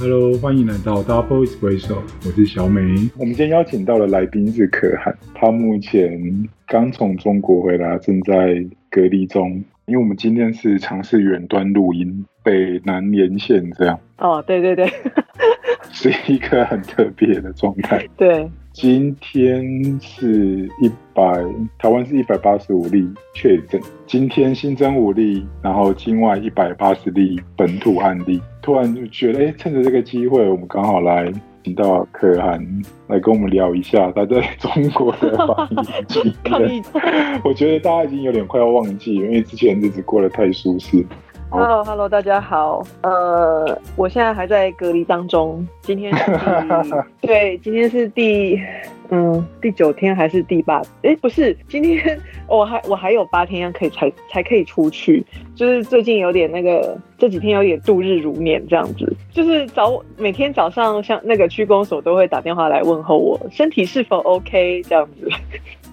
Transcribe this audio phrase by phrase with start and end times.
[0.00, 2.80] Hello，欢迎来到 Double Espresso，我是小美。
[3.16, 9.60] 我们今天邀请到的来宾是可汗，他目前刚从中国回来，正在隔离中。
[9.86, 13.98] 因为我们今天是尝试远端录音，北南连线这样。
[14.18, 14.88] 哦，对对对，
[15.90, 18.06] 是一个很特别的状态。
[18.16, 18.48] 对，
[18.80, 19.60] 今天
[20.00, 21.44] 是一百，
[21.80, 28.40] 台湾是一百八十五例确诊，今天新增五例，然后境外一百八十例本土案例。
[28.62, 31.28] 突然就觉得，哎，趁着这个机会，我们刚好来
[31.64, 32.64] 请到可汗
[33.08, 36.84] 来跟我们聊一下他在中国的防疫经验。
[37.42, 41.04] 我觉得大家已经有点快要忘记，因为之前日子过得太舒适。
[41.50, 42.84] Hello，Hello，大家好。
[43.02, 45.66] 呃，我现在还在隔离当中。
[45.80, 46.24] 今天是
[47.22, 48.60] 对，今天是第
[49.08, 50.82] 嗯第九天还是第八？
[51.02, 55.24] 哎，不是，今天我还我还有八天可以才才可以出去。
[55.54, 59.10] 就是最近有点那个，这几天有点度日如年这样子。
[59.32, 65.26] 就是早每天早上，像那个区公所都会打电话来问候我身体是否 OK 这样子。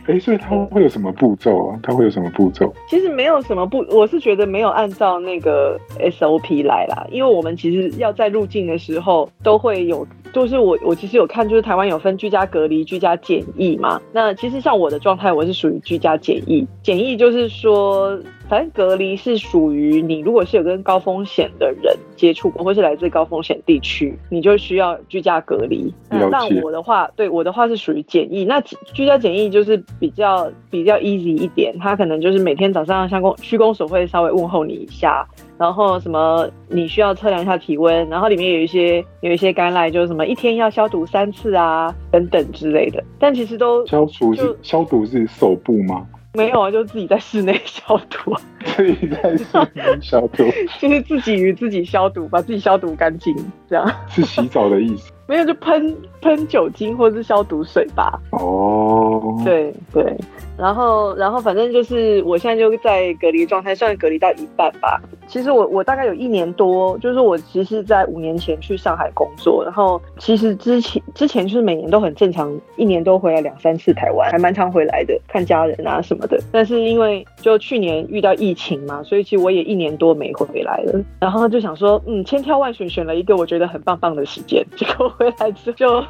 [0.08, 1.80] 哎，所以他会有什么步骤啊？
[1.82, 2.72] 他会有什么步骤？
[2.88, 7.08] 其实没有什么步，我是觉得没有按照那个 SOP 来啦。
[7.10, 14.00] 因为我们其实要在入境的时候都会有，就是我我其实有看，就是台湾有分居家隔离、居家检疫嘛。
[14.12, 16.68] 那其实像我的状态，我是属于居家检疫。
[16.84, 18.20] 检疫就是说。
[18.48, 25.94] 反正隔离是属于你，如果是有跟高风险的人接触过，或是来自高风险地区，你就需要居家隔离。
[26.10, 28.46] 那我的话，对我的话是属于简易。
[28.46, 43.04] 那居家简易就是比较比较 easy 一点，他可能就是每天早上像公区公所会稍微问候你一下，然后什么你需要测量一下体温，然后里面有一些有一些干赖，就是什么一天要消毒三次啊等等之类的。
[43.20, 46.06] 但其实都消毒是消毒是手部吗？
[46.36, 48.34] 没有啊，就自己在室内消毒。
[48.76, 50.44] 自己在室内消毒，
[50.80, 53.36] 就是自己与自己消毒，把自己消毒干净，
[53.70, 53.90] 这样。
[54.10, 55.12] 是洗澡的意思。
[55.28, 58.20] 没有，就喷喷酒精或者是消毒水吧。
[58.32, 60.16] 哦，对对，
[60.58, 65.02] 然后然后反正就是我现在就在隔离状态，算隔离到一半吧。
[65.28, 76.40] 其实我我大概有一年多，就是我其实，在五年前去上海工作，然后其实之前之前就是每年都很正常，一年都回来两三次台湾，还蛮常回来的，看家人啊什么的。
[76.52, 81.04] 但是因为就去年遇到疫情嘛，所以其实我也一年多没回来了。
[81.20, 85.10] 然后就想说，嗯，千挑万选选了一个我觉得很棒棒的时间，结果。
[85.18, 86.04] 回来之后就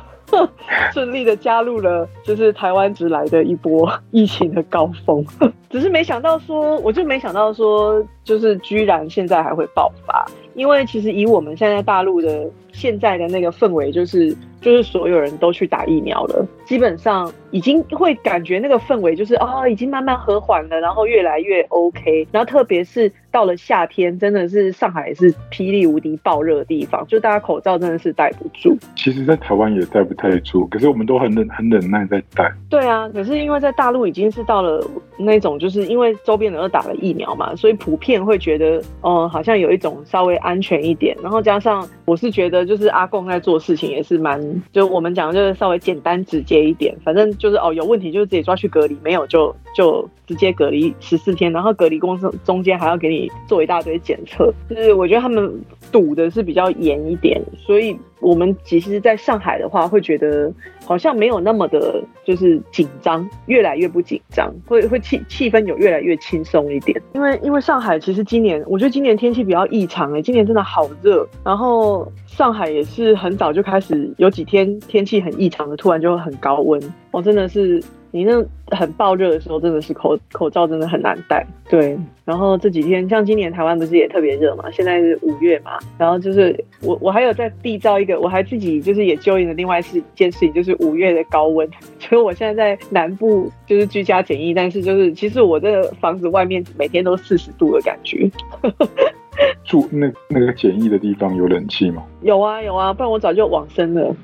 [0.93, 5.25] 顺利的加入了，就是台湾直来的一波 疫情的高峰，
[5.69, 17.31] 只是没想到说，我就没想到说，就是居然现在还会爆发，因为其实以我们现在大陆的现在的那个氛围，就是就是所有人都去打疫苗了，基本上。
[17.51, 22.27] 已经会感觉那个氛围就是哦，已经慢慢和缓了，然后越来越 OK。
[22.29, 28.77] 然后特别是到了夏天，真的是上海是霹雳无敌爆热的地方，就大家口罩真的是戴不住。
[28.97, 32.51] 其实，在台湾也戴不太住，可是我们都很忍很忍耐在戴。
[32.69, 34.85] 对啊，可是因为在大陆已经是到了
[35.17, 41.15] 那种，就是因为周边人都打了疫苗嘛，所以普遍会觉得，嗯，好像有一种稍微安全一点。
[41.23, 47.25] 然后加上我是觉得，就是阿贡在做事情也是蛮，就我们讲就是稍微简单直接一点，反正。
[47.37, 54.51] 就是哦，有问题就是直接抓去隔离，没有就就直接隔离十四天，然后隔离公司中间还要给你做一大堆检测。
[54.69, 55.53] 就是我觉得他们
[55.91, 60.51] 堵的是比较严一点，所以我们其实在上海的话，会觉得
[60.85, 66.99] 好像没有那么的，就是紧张，越来越不紧张，会会气气氛有越来越轻松一点。
[67.13, 72.09] 因为因为上海其实今年，我觉得今年天气比较异常哎，今年真的好热，然后。
[72.25, 76.81] 上海也是很早就开始有几天天气很异常的，突然就会很高温。
[77.11, 77.81] 我真的是
[78.15, 81.45] 你那很爆热的时候，真的是口口罩真的很难戴。
[81.69, 84.71] 对，然后这几天像今年台湾不是也特别热嘛？
[84.71, 91.69] 现在是五月嘛，然后就是我我还有在缔造一个，我还自己就是也揪引了另外是一件事情，就是五月的高温。
[91.99, 98.31] 所以我现在在南部就是居家检疫，但是就是其实我这个房子外面每天都四十度的感觉。
[99.63, 102.03] 住那那个简易的地方有冷气吗？
[102.21, 104.15] 有啊有啊，不然我早就往生了。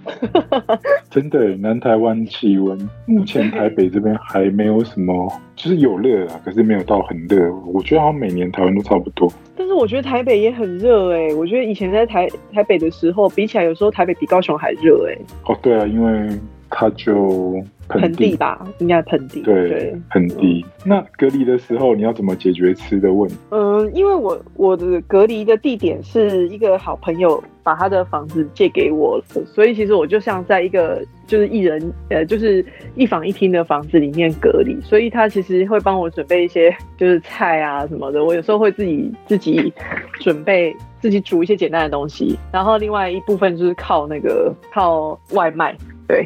[1.09, 7.53] 真的，南台湾气温目前台北这边还没有什么，就是有热啊，可是没有到很热。
[7.73, 9.31] 我觉得好像每年台湾都差不多。
[9.57, 15.17] 但是我觉得台北也很热哎，我觉得以前在台台北的时候，比起来有时候台北比高雄还热哎。
[15.45, 16.29] 哦，对啊，因为
[16.71, 17.61] 它就。
[17.99, 19.41] 盆地吧，应该盆地。
[19.41, 20.65] 对，盆地。
[20.85, 23.35] 那隔离的时候，你要怎么解决吃的问题？
[23.49, 32.65] 嗯，因为我我的隔离的地点是一个好朋友把他的房子借给我，所以其实我就像在一个就是一人呃就是
[32.95, 39.73] 一房一厅的房子里面隔离，所以他其实会帮我准备一些 就是菜啊什么的，我有时候会自己自己
[40.21, 40.73] 准备。
[41.01, 45.75] 自己煮一些简单的东西，然后另外一部分就是靠那个靠外卖，
[46.07, 46.23] 对。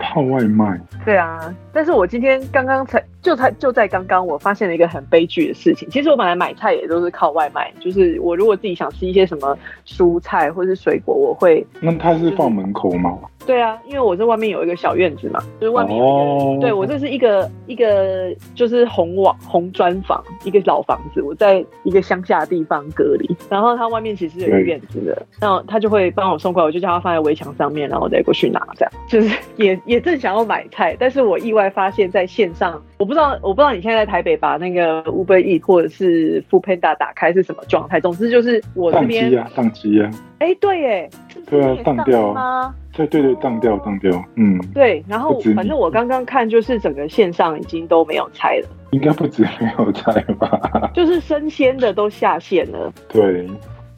[0.00, 5.88] 泡外卖，对啊，但是我今天刚刚才就才就在刚刚，我发现了一个很悲剧的事情。
[5.90, 11.66] 其实我本来买菜也都是靠外卖，就是我如果自己想吃一些什么蔬菜或是水果，我会。
[11.80, 13.18] 那他是放门口吗？
[13.46, 28.92] 对啊，因为我在外面有一个小院子嘛，就是外面有一个，对我这是一个一个就是红网红砖房，一个老房子，我在一个乡下的地方隔离，然后它外面其实有院子的，然后他就会帮我送过来，我就叫他放在围墙上面，然后再过去拿，这样。
[29.08, 41.10] 就是也也正想要买菜，但是我意外发现在线上，我不知道我不知道你现在在台北把那个 Uber E 或者是 Food Panda 打开是什么状态，总之就是我这边宕机啊，宕机啊，哎对耶，
[41.48, 42.74] 对啊，宕掉吗？
[42.92, 50.60] 对对对，当掉当掉，嗯，对，然后反正我刚刚看，就是整个线上已经都没有拆了，应该不止没有拆吧？
[50.94, 52.92] 就是生鲜的都下线了。
[53.08, 53.48] 对，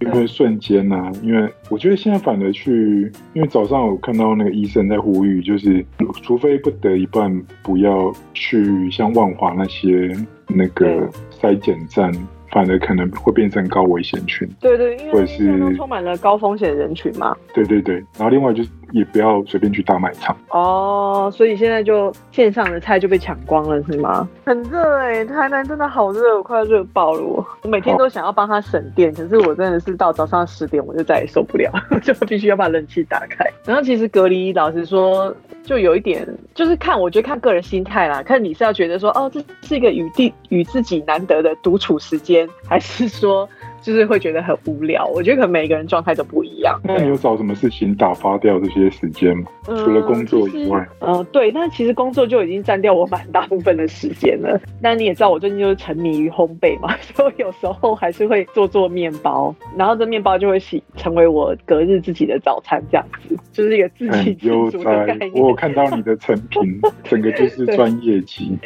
[0.01, 5.85] 因为瞬间呐，因为我觉得现在反而去，因为早上我看到那个医生在呼吁，就是
[6.23, 10.17] 除非不得已，不然不要去像万华那些
[10.49, 11.09] 那个
[11.41, 12.13] 筛检站。
[12.53, 17.37] 反而可能会变成高危险群，对对，因为现在都充满了高风险人群嘛。
[17.53, 20.37] 对对对，然后另外就是也不要随便去大卖场。
[20.51, 24.29] 哦，所以现在就线上的菜就被抢光了，是吗？
[24.45, 27.21] 很热哎，台南真的好热，我快要热爆了。
[27.23, 31.71] 我我每天都想要帮他省电，可是我真的是到早上十点我就再也受不了，
[32.03, 33.45] 就必须要把冷气打开。
[33.65, 35.35] 然后其实隔离，老实说。
[35.65, 38.23] 就有一点，就是看，我觉得看个人心态啦。
[38.23, 43.49] 看你是要觉得说，哦，这是一个与地与自己难得的独处时间，还是说？
[43.85, 46.81] 就是会觉得很无聊，我觉得可能每个人状态都不一样。
[46.83, 49.45] 那你有找什么事情打发掉这些时间吗？
[49.67, 54.59] 除了工作以外，嗯，对，那其实工作就已经占掉我蛮大部分的时间了。
[54.81, 65.33] 那你也知道，我最近就是沉迷于烘焙嘛， 所以有时候还是会做做面包，然后这面包就会洗成为我隔日自己的早餐，这样子就是一个自给自足的概念。
[65.35, 68.57] 我有看到你的成品， 整个就是专业级。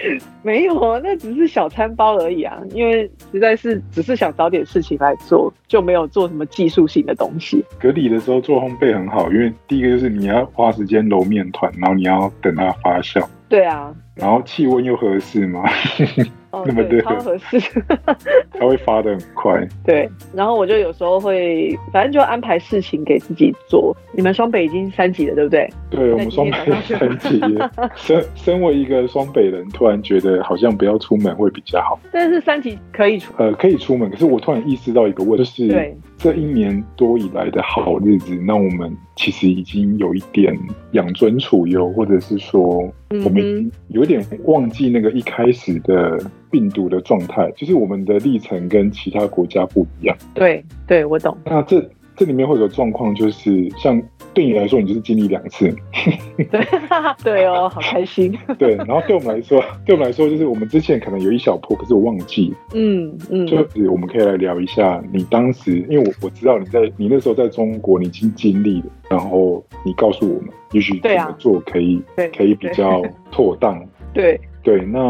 [0.45, 5.08] 没有，那只是小餐包而已啊，因为实在是只是想找点事情来。
[5.09, 7.65] 来做就没有做什么技术性的东西。
[7.81, 13.25] 隔离的时候做烘焙很好，因为第一个就是你要花时间揉面团，然后你要等它发酵。
[13.49, 13.95] 对啊。
[14.15, 15.63] 然后气温又合适嘛，
[16.51, 17.61] 那么对，超合适，
[18.59, 19.69] 它会发的很快。
[19.85, 23.95] 对，然后我就有时候会，反正就安排事情给自己做。
[24.13, 25.71] 你们双北已经三级了，对不对？
[25.91, 27.41] 对，我们双北三级。
[27.97, 31.99] 身身为一个双北人，突然觉得好像不要出门会比较好。
[32.11, 34.11] 但是三级可以出，呃，可以出门。
[34.11, 40.55] 可是我突然意识到一个问题，就是这一年多以来的好日子，那我们其实已经有一点
[40.93, 42.93] 养尊处优，或者是说。
[43.25, 46.19] 我们有点忘记那个一开始的
[46.51, 50.15] 病毒的状态，就是我们的历程跟其他国家不一样。
[50.35, 51.35] 对，对我懂。
[51.47, 51.81] 那这
[52.19, 54.03] 这里面会有个状况，就是像
[54.35, 55.73] 对你来说，你就是经历两次。
[56.37, 56.67] 对，
[57.23, 58.37] 对哦，好开心。
[58.59, 62.53] 对，然后对我们来说， 对我们来说，就是我们之前可能有一小波，可是我忘记。
[62.75, 63.47] 嗯嗯。
[63.47, 70.51] 就是我们可以来聊一下，你当时，因为我我知道你在你那时候在中国，你已经经历了，然后你告诉我们。
[70.73, 72.03] 也许怎么做可以
[72.37, 73.83] 可以比较妥当？
[74.13, 75.01] 对对，那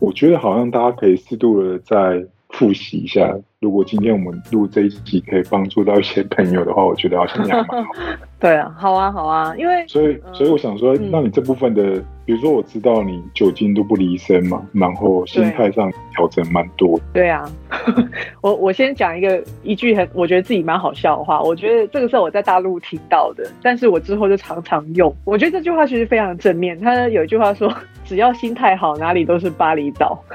[0.00, 3.38] 我觉得好像大家可以适度的再复习一下。
[3.62, 7.76] 如果今天我们录这一集可以帮助到一些朋友的话，我觉得好像也蛮好。
[8.40, 16.98] 对啊，好啊，好啊，因为所以所以我想说，那你这部分的，比如说我知道你酒精都不离身嘛，然后心态上调整蛮多。
[17.12, 17.48] 对啊，
[18.42, 25.14] 我我先讲一个一句很我觉得自己蛮好笑的话，我觉得这个是我在大陆听到的，但是我之后就常常用。
[25.24, 26.76] 我觉得这句话其实非常正面。
[26.80, 27.72] 他有一句话说
[28.04, 30.22] ：“只要心态好，哪里都是巴厘岛。”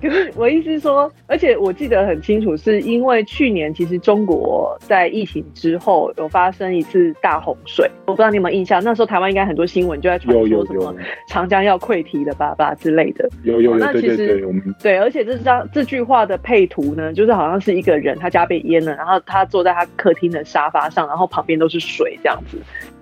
[0.00, 8.82] 可是我意思是说，而且我记得很清楚，是因为去年其实中国在疫情之后有发生一次大洪水，我不知道你有没有印象？
[8.82, 10.94] 那时候台湾应该很多新闻就在传说什么
[11.28, 13.28] 长江要溃堤了吧吧之类的。
[13.42, 14.42] 有有有，那其实
[14.82, 22.58] 对，而且这张这句话的配图呢，就是好像是一个人他家被淹了，然后他坐在他客厅的沙发上，然后旁边都是水这样子，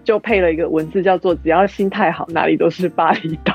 [0.06, 3.54] 就配了一个文字叫做“只要心态好，哪里都是巴厘岛”。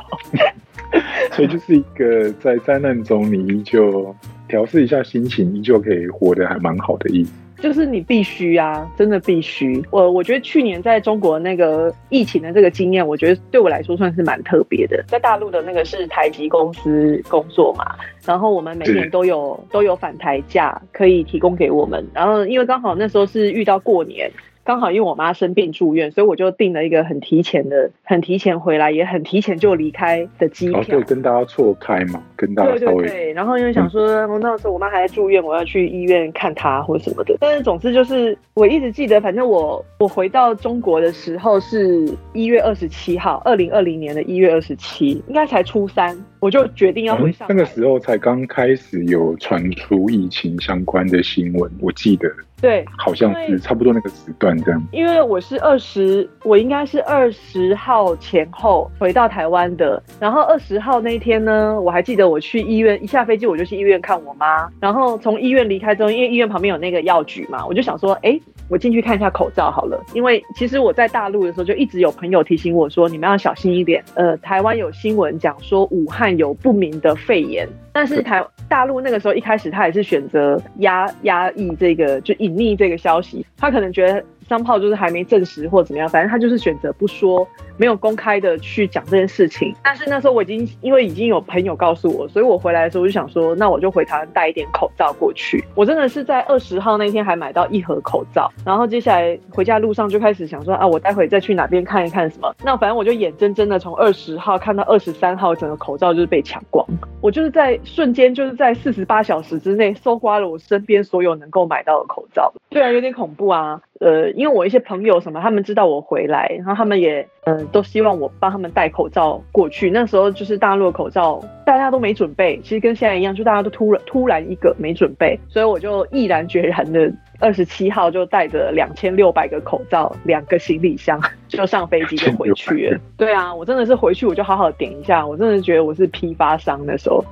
[1.31, 4.13] 所以就是一个在灾难中，你依旧
[4.49, 7.31] 调试一下心情，依旧可以活得还蛮好的意思。
[7.61, 9.81] 就是你必须啊，真的必须。
[9.91, 15.01] 我我觉得去年在中国那个疫情的这个经验，我觉得对我来说算是蛮特别的。
[15.07, 22.05] 在大陆的那个是台籍公司工作嘛，然后我们每年都有都有返台假可以提供给我们。
[22.13, 24.29] 然后因为刚好那时候是遇到过年。
[24.63, 30.79] 刚好因为我妈生病住院，所以我就订了一个很提前的、很提前回来，也很提前就离开的机票。
[30.79, 37.35] 哦，对，跟大家错开嘛，跟大家对稍微对对，然后因为想说，我那时候我妈还在住院，我要去医院看她或什么的。
[37.39, 47.53] 但是总之就是，我一直记得，反正我我回到中国的时候是一月二十七号，二零二零年的一月二十七，应该才初三，我就决定要回上海。
[47.53, 52.29] 嗯那个时候才刚开始有传出疫情相关的新闻，我记得
[52.59, 54.87] 对，好像是差不多那个时段这样。
[54.91, 60.01] 因为我是二十，我应该是二十号前后回到台湾的。
[60.19, 64.67] 然后二十号那一天呢，我还记得我去医院，一下飞机我就去医院看我妈。
[64.79, 68.39] 然后从医院离开之后，因为医院旁边有那个药局嘛，我就想说，哎，
[68.71, 70.01] 我进去看一下口罩好了。
[70.13, 74.01] 因为其实我在大陆的时候就一直有朋友提醒我说，你们要小心一点。
[74.15, 89.73] 呃，台湾有新闻讲说武汉有不明的肺炎，但是台大陆那个时候一开始他也是选择压压抑这个，就隐匿这个消息，他可能觉得商炮就是还没证实或怎么样，反正他就是选择不说，没有公开的去讲这件事情。
[89.81, 95.63] 但是那时候我已经因为已经有朋友告诉我，所以我回来的时候我就想说，那我就回台湾带一点口罩过去。
[95.73, 102.53] 我真的是在二十号那天还买到一盒口罩，然后接下来回家路上就开始想说啊，我待会再去哪边看一看什么。
[102.61, 106.85] 那反正我就眼睁睁的从二十号看到二十三号，整个口罩就是被抢光。
[107.21, 112.51] 我就是在瞬间，就是在四十八小时之内搜刮了我身边所有能够买到的口罩。
[112.71, 113.79] 虽然，有点恐怖啊。
[114.01, 119.91] 呃，因为我一些朋友什么，他们知道我回来，然后他们也呃都希望我帮他们戴口罩过去。
[119.91, 127.11] 那时候就是大陆口罩，大家都没准备，其实跟现在一样，就大家都突然突然一个没准备，所以我就毅然决然的。
[127.43, 132.99] 二十七号就带着两千六百个口罩，两个行李箱就上飞机就回去了。
[133.17, 137.25] 对啊，我真的是回去我就好好点一下，我真的觉得我是批发商那时候。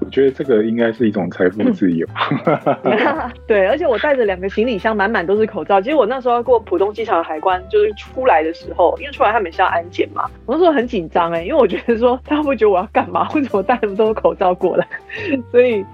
[0.00, 2.06] 我觉得这个应该是一种财富自由。
[3.46, 5.80] 对，而且我带着两个行李箱，满满都是口罩。
[5.80, 13.28] 其实我那时候过浦东机场的海关，就是出来的时候，因为出来他们是要安检嘛，我那时候很紧张哎，因为我觉得说他会觉得我要干嘛？
[13.34, 14.86] 为什么带那么多口罩过来？
[15.52, 15.84] 所以，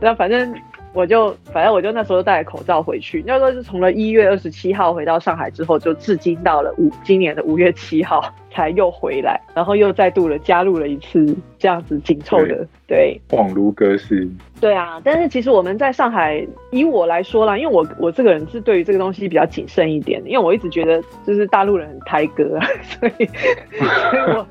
[0.00, 0.54] 那反正。
[0.94, 14.28] 我就反正我就那时候戴口罩回去，那时候是从了一月二十七号回到上海之后，就至今到了五今年的五月七号才又回来，然后又再度的加入了一次这样子紧凑的对恍如隔世。
[14.60, 24.46] 对啊，但是其实我们在上海，以我来说啦，因为我我这个人是对于这个东西比较谨慎一点，因为我一直觉得就是大陆人很胎哥， 所以所以我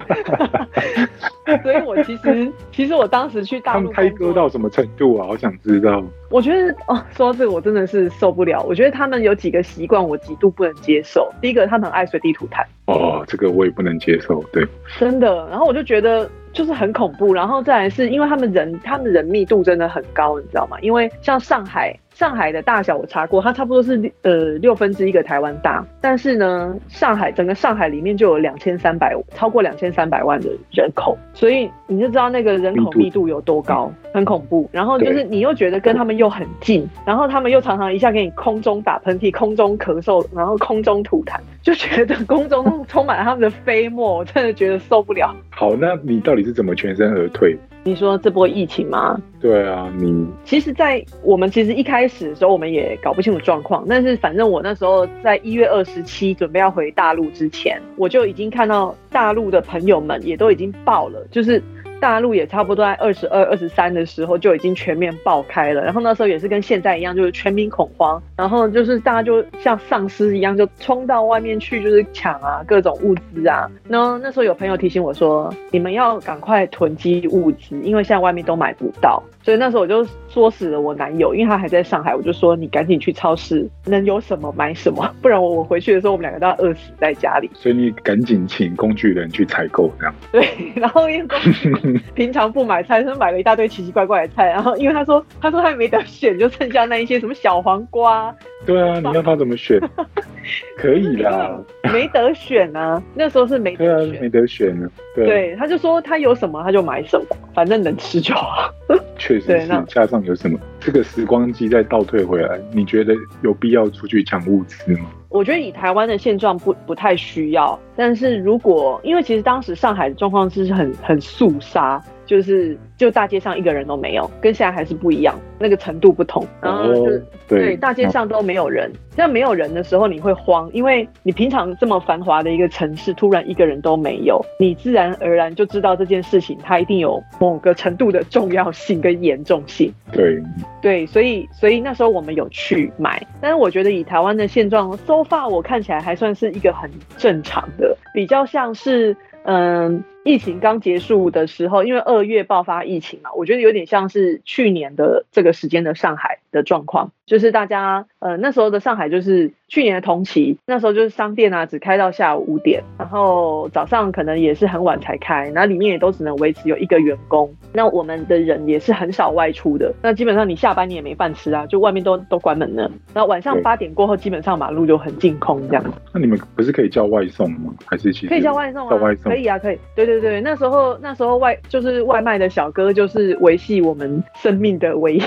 [1.64, 5.28] 所以我其实其实我当时去大陆他们胎哥到什么程度啊？
[5.28, 6.04] 好想知道。
[6.30, 8.62] 我觉得哦，说到这个我真的是受不了。
[8.64, 11.32] 我觉得他们有几个习惯我极度不能接受。
[11.42, 12.62] 第一个，他们很爱随地吐痰。
[12.86, 14.44] 哦，这个我也不能接受。
[14.52, 14.66] 对，
[15.00, 15.48] 真的。
[15.50, 17.34] 然后我就觉得就是很恐怖。
[17.34, 20.78] 然后再来是因为他们人，他们人密度真的很高，你知道吗？
[20.82, 21.96] 因为像上海。
[22.18, 34.68] 上海的大小我查过，它差不多是呃六分之一个台湾大，但是呢，上海整个上海里面就有两千三百超过两千三百万的人口，所以你就知道那个人口密度有多高，很恐怖。
[34.72, 45.36] 然后就是你又觉得跟他们又很近，然后他们又常常一下给你空中打喷嚏、空中咳嗽，然后空中吐痰，就觉得空中充满了他们的飞沫，我真的觉得受不了。
[45.52, 47.56] 好，那你到底是怎么全身而退？
[47.88, 49.18] 你说这波疫情吗？
[49.40, 53.86] 对啊，你其实，在我们其实一开始的时候，我们也搞不清楚状况。
[53.88, 61.64] 但是，反正我那时候在一月二十七准备要回大陆之前，我就已经看到大陆的朋友们也都已经爆了，就是
[62.00, 65.84] 大陆也差不多在二十二、二十三的时候就已经全面爆开了。
[65.84, 73.70] 然后那时候也是跟现在一样，就是全民恐慌，然后就是大家就像丧尸一样，就冲到外面去，就是抢啊各种物资啊。
[73.88, 79.22] 那那时候有朋友提醒我说，你们要赶快囤积物资，因为现在外面都买不到。
[79.48, 87.50] 所以那时候我就唆使了我男友，因为他还在上海，我就说你赶紧去超市，能有什么买什么，不然我我回去的时候我们两个都要饿死在家里。
[87.54, 90.14] 所以你赶紧请工具人去采购，这样。
[90.34, 98.36] 对， 然后因为工具人 平常不买菜，他买了一大堆奇奇怪怪的菜，然后因为他说他说他没得选，就剩下那一些什么小黄瓜。
[98.66, 99.80] 对啊，你让他怎么选？
[100.78, 101.60] 可以啦，
[101.92, 104.88] 没得选啊，那时候是没得选，没得选呢。
[105.16, 108.72] 对，他就说他有什么他就买什么，反正能吃就好。
[109.18, 115.10] 确实是，加上有什么这个时光机再倒退回来，你觉得有必要出去抢物资吗？
[115.30, 126.46] 我觉得以台湾的现状不不太需要，但是如果因为其实当时上海的状况是很很肃杀，就是就大街上一个人都没有，跟现在还是不一样，那个程度不同。
[126.62, 128.92] 然后就、哦对对，大街上都没有人。
[129.16, 139.92] 那没有人的时候，你会慌，因为你平常这么繁华的一个城市，突然一个人都没有，你自然而然就知道这件事情它一定有某个程度的重要性跟严重性。
[140.12, 140.38] 对，
[140.82, 149.16] 对，所以所以那时候我们有去买，但是我觉得以台湾的现状，so far 我看起来还算是一个很正常的，比较像是
[149.46, 150.04] 嗯。
[150.28, 175.84] 疫情刚结束的时候，因为二月爆发疫情嘛，我觉得有点像是去年的这个时间的上海的状况，就是大家呃那时候的上海就是去年的同期，那时候就是商店啊只开到下午五点，然后早上可能也是很晚才开，然后里面也都只能维持有一个员工，那我们的人也是很少外出的，那基本上你下班你也没饭吃啊，就外面都都关门了，然后晚上八点过后，基本上马路就很净空这样。
[176.14, 177.74] 那你们不是可以叫外送吗？
[177.86, 179.78] 还是其实可以叫外送啊，叫外送可以啊，可以。
[179.96, 185.22] 对对对，那时候那时候外就是外卖的小哥，就是维系我们生命的唯一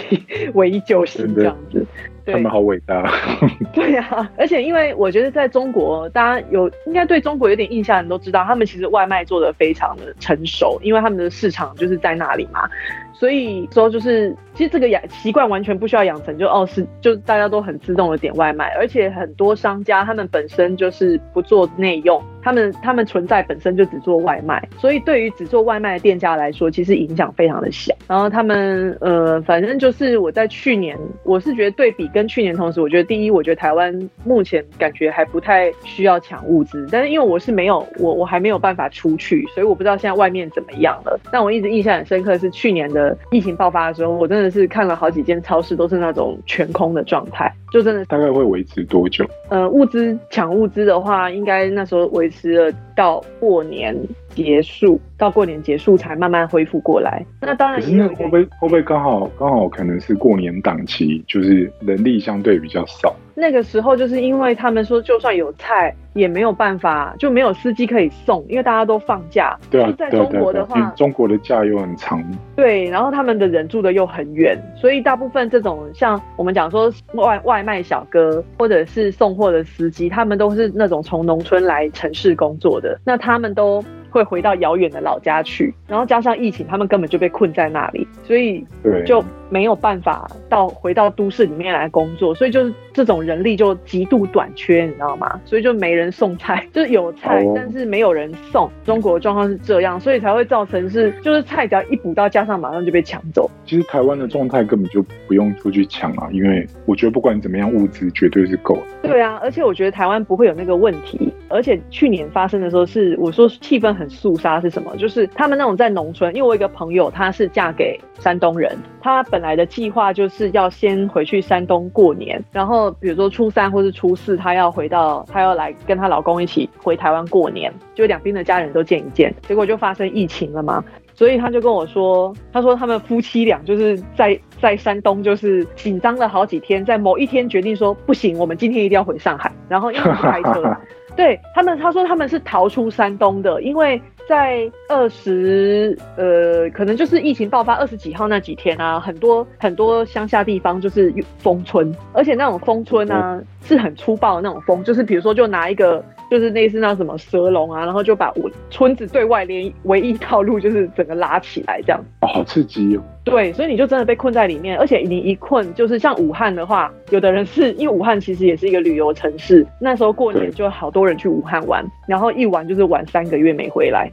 [0.55, 1.85] 唯一救星这样子。
[2.31, 3.11] 对他们好伟大。
[3.75, 12.69] 对呀、而且因为我觉得在中国，大家有应该对中国有点印象的人都知道，他们其实外卖做的非常的成熟，因为他们的市场就是在那里嘛。
[13.13, 27.95] 所以说就是，其实这个养习惯完全不需要养成，就哦是就大家都很自动的点外卖，而且很多商家他们本身就是不做内用，他们他们存在本身就只做外卖，所以对于只做外卖的店家来说，其实影响非常的小。
[28.09, 41.19] 然后他们呃，反正就是我在去年，我是觉得对比跟去年同时，我觉得第一，我觉得台湾目前感觉还不太需要抢物资，但是因为我是没有我我还没有办法出去，所以我不知道现在外面怎么样了。
[41.33, 49.25] 但我一直印象很深刻是去年的疫情爆发的时候，我真的是看了好几间超市都是那种全空的状态，就真的大概会维持多久？
[49.51, 53.95] 呃，物资抢物资的话，应该那时候维吃了到过年
[54.43, 57.25] 结束，到过年结束才慢慢恢复过来。
[57.41, 63.15] 那当然可是会不会会不会刚好刚好可能是过年档期，就是人力相对比较少？
[63.35, 69.57] 那个时候，就是因为他们说，就算有菜，也没有办法，就没有司机可以送，因为大家都放假。
[69.71, 72.23] 对啊就，在中国的话，中国的假又很长。
[72.55, 95.41] 对，然后他们的人住的又很远，所以大部分这种像我们讲说外外卖小哥或者是送货的司机，他们都是那种从农村来城市工作的，那他们都会回到遥远的老家去，然后加上疫情，他们根本就被困在那里，所以对，就没有办法到回到都市里面来工作，所以就是这种人力就极度短缺，你知道吗？
[95.45, 98.71] 所以就没人送菜， 就是有菜，哦但是没有人送。
[98.85, 103.51] 中国的状况是这样，所以才会造成是就是菜只要一补到架上，马上就被抢走。
[103.65, 109.09] 其实台湾的状态根本就不用出去抢啊，因为我觉得不管怎么样，物资绝对是够的。
[109.09, 114.97] 对啊，而且我觉得台湾不会有那个问题，而且去年发生的时候是我说气氛很肃杀是什么？
[114.97, 130.83] 就是他们那种在农村，因为我一个朋友她是嫁给山东人，她本来的计划就是要先回去山东过年，然后比如说初三或是初四，她要回到她要来跟她老公一起回台湾过年，就两边的家人都见一见，结果就发生疫情了嘛。
[131.13, 140.63] 所以他就跟我说，他说他们夫妻俩就是在在山东就是紧张了好几天，在某一天决定说不行，我们今天一定要回上海，然后因为开车，
[141.17, 156.05] 对他们他说他们是逃出山东的，因为在二十呃可能就是疫情爆发二十几号那几天啊，很多很多乡下地方就是封村，而且那种封村啊是很粗暴的那种封，就是比如说就拿一个。
[156.31, 162.01] 就是类似那什么蛇龙啊，然后就把我村子对外连唯一道路就是整个拉起来这样。
[162.21, 163.03] 哦，好刺激哦！
[163.25, 174.11] 对，所以你就真的被困在里面，而且你一困就是像武汉的话，有的人是因为武汉其实也是一个旅游城市，那时候过年就好多人去武汉玩，然后一玩就是玩三个月没回来，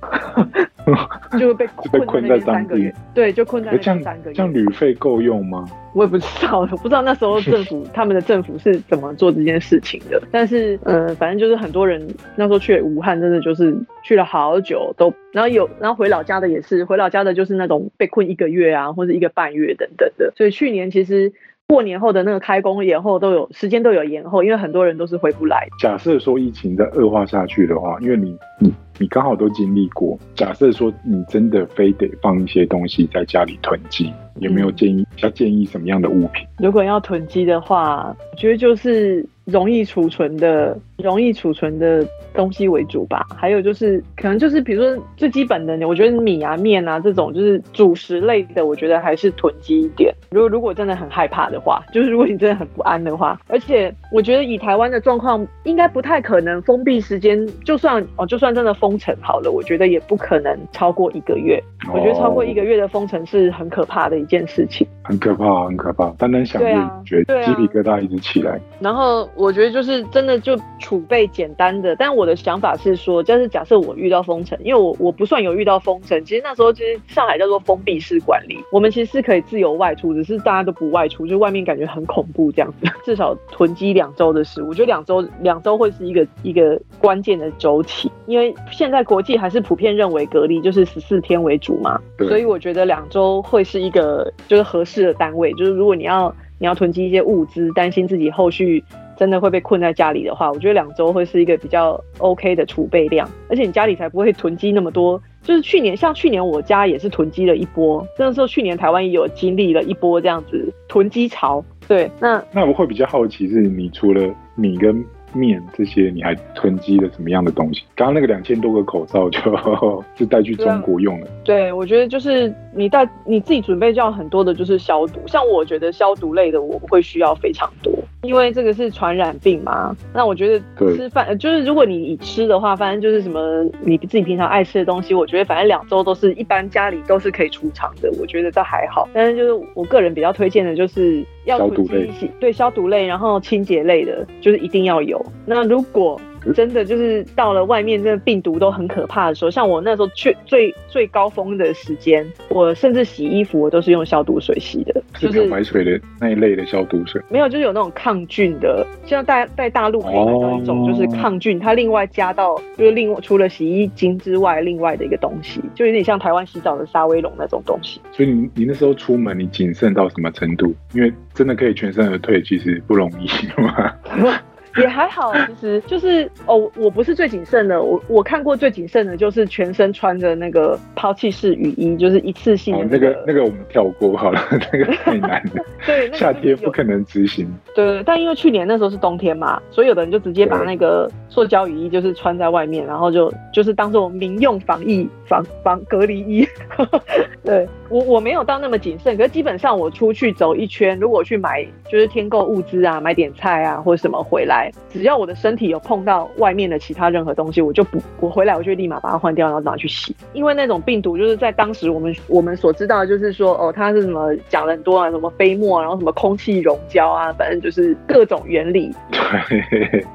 [1.39, 2.93] 就被就被困困在那边在当地三个月。
[3.13, 4.53] 对，就困在那可这样三个这样。
[4.53, 5.65] 旅费够用吗？
[5.95, 10.21] 我也不知道，我不知道那时候政府 他们的政府是怎么做这件事情的。
[10.31, 20.31] 但是，呃，反正就是很多人那时候去武汉，真的就是去了好久都，然后有然后回老家的也是，回老家的就是那种被困一个月啊，或者一个半月等等的。
[20.35, 21.33] 所以去年其实
[21.67, 25.67] 过年后的那个开工延后都有时间都有延后，因为很多人都是回不来。
[25.79, 36.45] 假设说疫情再恶化下去的话，因为你你你刚好都经历过，假设说你真的非得放一些东西在家里囤积，有没有嗯建议要建议什么样的物品？
[36.57, 43.25] 如果要囤积的话，我觉得就是容易储存的、容易储存的东西为主吧。
[43.35, 50.11] 还有就是，可能就是比如说最基本的，我觉得米啊、面啊这种就是主食类的，我觉得还是囤积一点。
[50.31, 61.59] 如果如果真的很害怕的话，就是如果你真的很不安的话，而且我觉得以台湾的状况，应该不太可能封闭时间，就算哦，就算算真的封城好了，我觉得也不可能超过一个月。
[61.91, 66.09] 我觉得超过一个月的封城是很可怕的一件事情，很可怕，很可怕。
[66.17, 66.67] 单单想就
[67.05, 68.59] 觉得鸡皮疙瘩一直起来。
[68.79, 82.87] 然后我觉得就是真的就储备简单的，但我的想法是说，就是假设我遇到封城，因为我我不算有遇到封城，其实那时候其实上海叫做封闭式管理，我们其实是可以自由外出，只是大家都不外出，就外面感觉很恐怖这样子。
[83.05, 98.83] 至少囤积两周的食物，我觉得两周两周会是一个一个关键的周期，因为现在国际还是普遍认为隔离就是十四天为主嘛，所以我觉得两周会是一个就是合适的单位，就是如果你要你要囤积一些物资，担心自己后续
[99.17, 105.19] 真的会被困在家里的话，我觉得两周会是一个比较 OK 的储备量，而且你家里才不会囤积那么多。
[105.41, 111.65] 就是去年，像去年我家也是囤积了一波，那时候去年台湾也有经历了一波这样子囤积潮。
[111.87, 114.21] 对，那那我会比较好奇，是你除了
[114.55, 115.03] 你跟。
[115.37, 117.83] 面这些你还囤积了什么样的东西？
[117.95, 119.39] 刚刚那个两千多个口罩就
[120.17, 121.27] 是带去中国用的。
[121.43, 125.19] 对，我觉得就是你带你自己准备就要很多的，就是消毒。
[125.27, 129.95] 像我觉得消毒类的我会需要非常多，因为这个是传染病嘛。
[130.13, 130.59] 那我觉得
[130.95, 139.07] 吃饭就是如果你吃的话，反正就是什么你自己平常爱吃的东西，我觉得反正两周都是一般家里都是可以出厂的，我觉得倒还好。
[139.13, 145.25] 但是就是我个人比较推荐的就是要消毒类，对消毒类，然后清洁类的，就是一定要有。
[145.45, 146.19] 那如果
[146.53, 157.21] 真的就是到了外面，这个病毒都很可怕的时候，像我那时候去最最高峰的时间，我甚至洗衣服我都是用消毒水洗的，就是漂白水的那一类的消毒水。
[157.29, 168.01] 没有，就是有那种抗菌的，像在在大陆可以买到一种，就是抗菌，它另外加到就是另外除了洗衣精之外，另外的一个东西，就有点像台湾洗澡的沙威龙那种东西。
[168.11, 170.73] 所以你你那时候出门，你谨慎到什么程度？
[170.93, 173.27] 因为真的可以全身而退，其实不容易
[173.61, 173.93] 嘛。
[174.77, 182.87] 也还好，其实就是哦，我不是最谨慎的，我我看过最谨慎的就是全身穿着那个抛弃式雨衣，就是一次性。
[182.89, 185.63] 那个那个我们跳过好了，那个太难了。
[185.85, 187.47] 对，夏天不可能执行。
[187.75, 196.47] 对，但因为去年那时候是冬天嘛，所以有的人就直接把那个塑胶雨衣就是穿在外面，然后就就是当做民用防疫防防隔离衣。
[197.43, 204.66] 对我我没有到那么谨慎，可是基本上我出去走一圈，如果去买就是添购物资啊，买点菜啊或者什么回来。
[204.89, 210.15] 只要我的身体有碰到外面的其他任何东西，我就不我回来我就立马把它换掉，然后拿去洗。
[210.33, 218.93] 因为那种病毒就是在当时我们我们所知道就是说哦，它是什么讲了很多啊，什么飞沫，然后什么空气溶胶啊，反正就是各种原理。
[219.11, 219.63] 对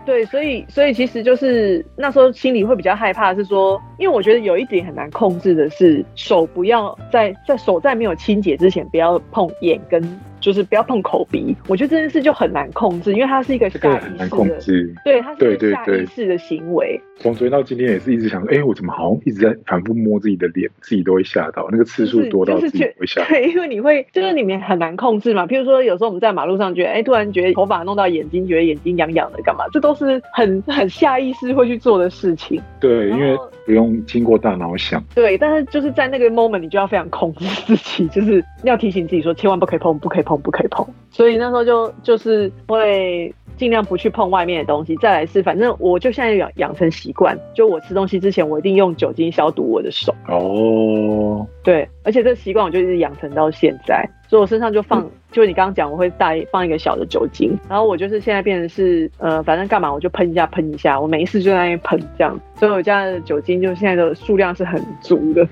[0.05, 10.03] 对，所以所以其实就是那时候心里会比较害怕，是说因为我觉得有一点很难控制的是手不要在在手在没有清洁之前不要碰眼跟。
[10.43, 17.01] 就是不要碰口鼻，我觉得这件事就很难控制，因为它是一个下意识的，对，它是一个下意识的行为。
[17.17, 23.25] 从昨天到今天也是一直想，哎，我怎么好像一直在反复摸自己的脸，自己都会吓到，那个次数多到自己会吓。
[23.29, 25.47] 对，因为你会就是里面很难控制嘛。
[25.47, 29.65] 譬如说，有时候我们在马路上觉得，哎，突然觉得头发弄到眼睛，觉得眼睛痒痒的，干嘛？
[29.73, 32.61] 这都是很很下意识会去做的事情。
[32.81, 35.03] 对，因为不用经过大脑想。
[35.15, 40.33] 对，但是就是在那个 moment，你就要非常控制自己，就是要提醒自己说，千万不可以碰，不可以碰。
[40.43, 44.97] 不可以碰，所以那时候就就是会尽量不去碰外面的东西。
[44.97, 50.13] 再来是，反正我就现在养养成习惯，就我吃东西之前，我一定用酒精消毒我的手。
[50.27, 54.09] 哦，对，而且这个习惯我就一直养成到现在。
[54.33, 65.47] 所以我身上就放，就是你刚刚讲，我会带放一个小的酒精，然后我就是现在变成是，呃，反正干嘛我就喷一下喷一下，我每一次就在那边喷这样，所以我家的酒精就现在的数量是很足的。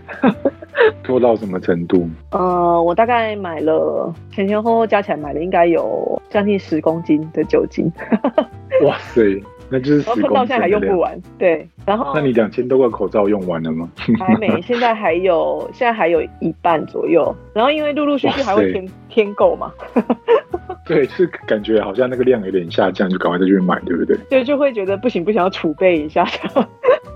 [1.05, 2.09] 多到什么程度？
[2.31, 7.93] 呃，我大概买了前前后后加起来买了应该有将近十公斤的酒精。
[8.83, 9.21] 哇塞！
[9.70, 11.66] 那就是十到现在还用不完，对。
[11.87, 13.88] 然后，那你两千多个口罩用完了吗？
[14.18, 17.35] 还没，现在还有，现在还有一半左右。
[17.54, 19.72] 然后因为陆陆续续还会添添购嘛。
[20.85, 24.16] 对，是感觉好像那个量有点下降，就赶快再去买，对不对？
[24.28, 26.26] 对，就会觉得不行，不行，要储备一下。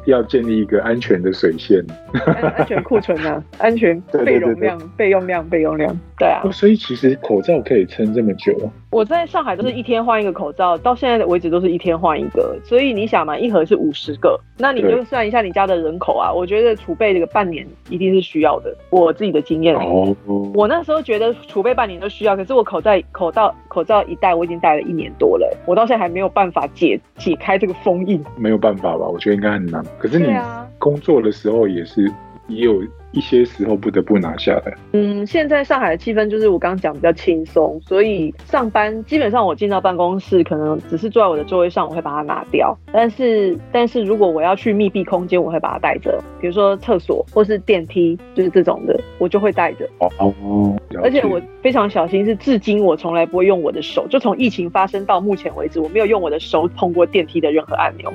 [0.06, 1.82] 要建立一个安全的水线，
[2.56, 5.96] 安全库存啊， 安全备容量、备用量、备用量。
[6.16, 8.52] 对啊，所以其实口罩可以撑这么久。
[8.90, 12.56] 我在上海都是一天换一个口罩，到现在为止都是一天换一个。
[12.62, 18.72] 所以你想嘛，一盒是五十个，那你就算一下你家的人口啊，我觉得储备这个半年一定是需要的。
[18.90, 20.14] 我自己的经验，哦，
[20.54, 28.22] 我那时候觉得储备半年都需要，可是我口罩口罩口罩一戴，我已经戴了一年多了，我到现在还没有办法解解开这个封印。
[28.36, 29.08] 没有办法吧？
[29.08, 29.84] 我觉得应该很难。
[29.98, 30.26] 可是你
[30.78, 32.10] 工作的时候也是
[32.48, 32.82] 也有。
[33.14, 34.74] 一些时候不得不拿下来？
[34.92, 42.76] 嗯，现在上海的气氛就是我刚刚讲比较轻松，所以上班基本上我进到办公室，可能只是坐在我的座位上，我会把它拿掉。
[42.92, 49.88] 但是，但是如果我要去密闭空间，我会把它带着，比如说厕所或是电梯，就是这种的，我就会带着。
[50.00, 58.12] 哦哦，而且我非常小心，是至今我从来不会用我的手，就从疫情发生到目前为止，我没有用我的手碰过电梯的任何按钮。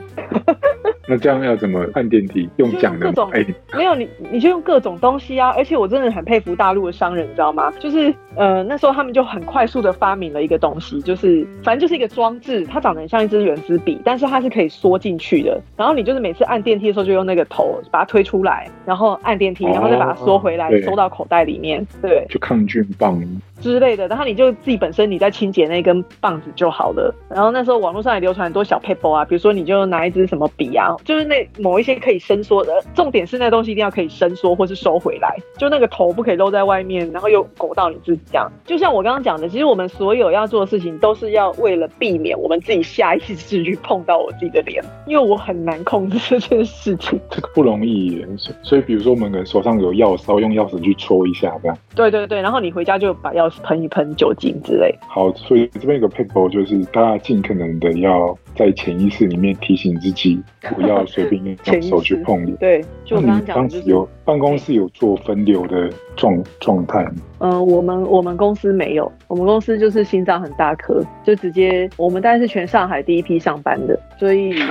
[1.10, 2.48] 那这样要怎么按电梯？
[2.58, 3.08] 用讲的？
[3.08, 3.32] 各种
[3.74, 5.50] 没有你，你就用各种东西啊！
[5.58, 7.74] 而且我真的很佩服大陆的商人，你知道吗？
[7.80, 15.60] 就是呃那时候他们就很快速的发明了一个东西，就是反正就是一个装置，它长得很像一支圆珠笔，但是它是可以缩进去的。
[15.76, 21.86] 然后你就是每次按电梯的时候，就用那个头把它推出来，然后按电梯，然后再把它缩回来，收到口袋里面。
[22.02, 23.22] 对，就抗菌棒。
[23.60, 27.14] 之类的，然后你就自己本身你在清洁那根棒子就好了。
[27.30, 38.50] 然后那时候网络上也流传很多小 paper 啊，比如说你就拿一支什么笔啊，就是那某一些可以伸缩的，重点是那东西一定要可以伸缩或是收回来，就那个头不可以露在外面，然后又勾到你自己这样。
[38.66, 47.20] 就像我刚刚讲的，其实我们所有要做的事情都是要为了避免我们自己下意识去碰到我自己的脸，因为我很难控制这件事情。
[47.30, 48.26] 这 个不容易，
[48.62, 51.78] 所以比如说我们可能手上有钥匙，用钥匙去戳一下这样。
[51.96, 54.94] 对对对，然后你回家就把钥匙喷一喷酒精之类。
[55.08, 60.42] 好，所以这边有个 paper 就是大家尽可能的要在潜意识里面提醒自己，
[60.76, 62.56] 不要随便用手去碰脸。
[62.58, 67.06] 对，就我刚刚讲，就是有办公室有做分流的状状态。
[67.40, 74.54] 嗯，我们我们公司没有，我们公司就是心脏很大颗，就直接我们大概是全上海第一批上班的，所以。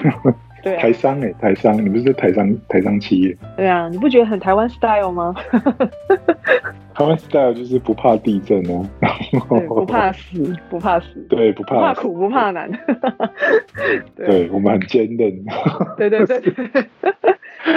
[0.60, 3.38] 对，台商哎，台商，你不是台商台商企业？
[3.56, 5.32] 对啊，你不觉得很台湾 style 吗？
[6.92, 8.84] 台湾 style 就是不怕地震哦，
[9.68, 12.68] 不怕死，不怕死，对，不怕苦，不怕难。
[14.16, 15.32] 对，我们很坚韧。
[15.96, 16.42] 对对对。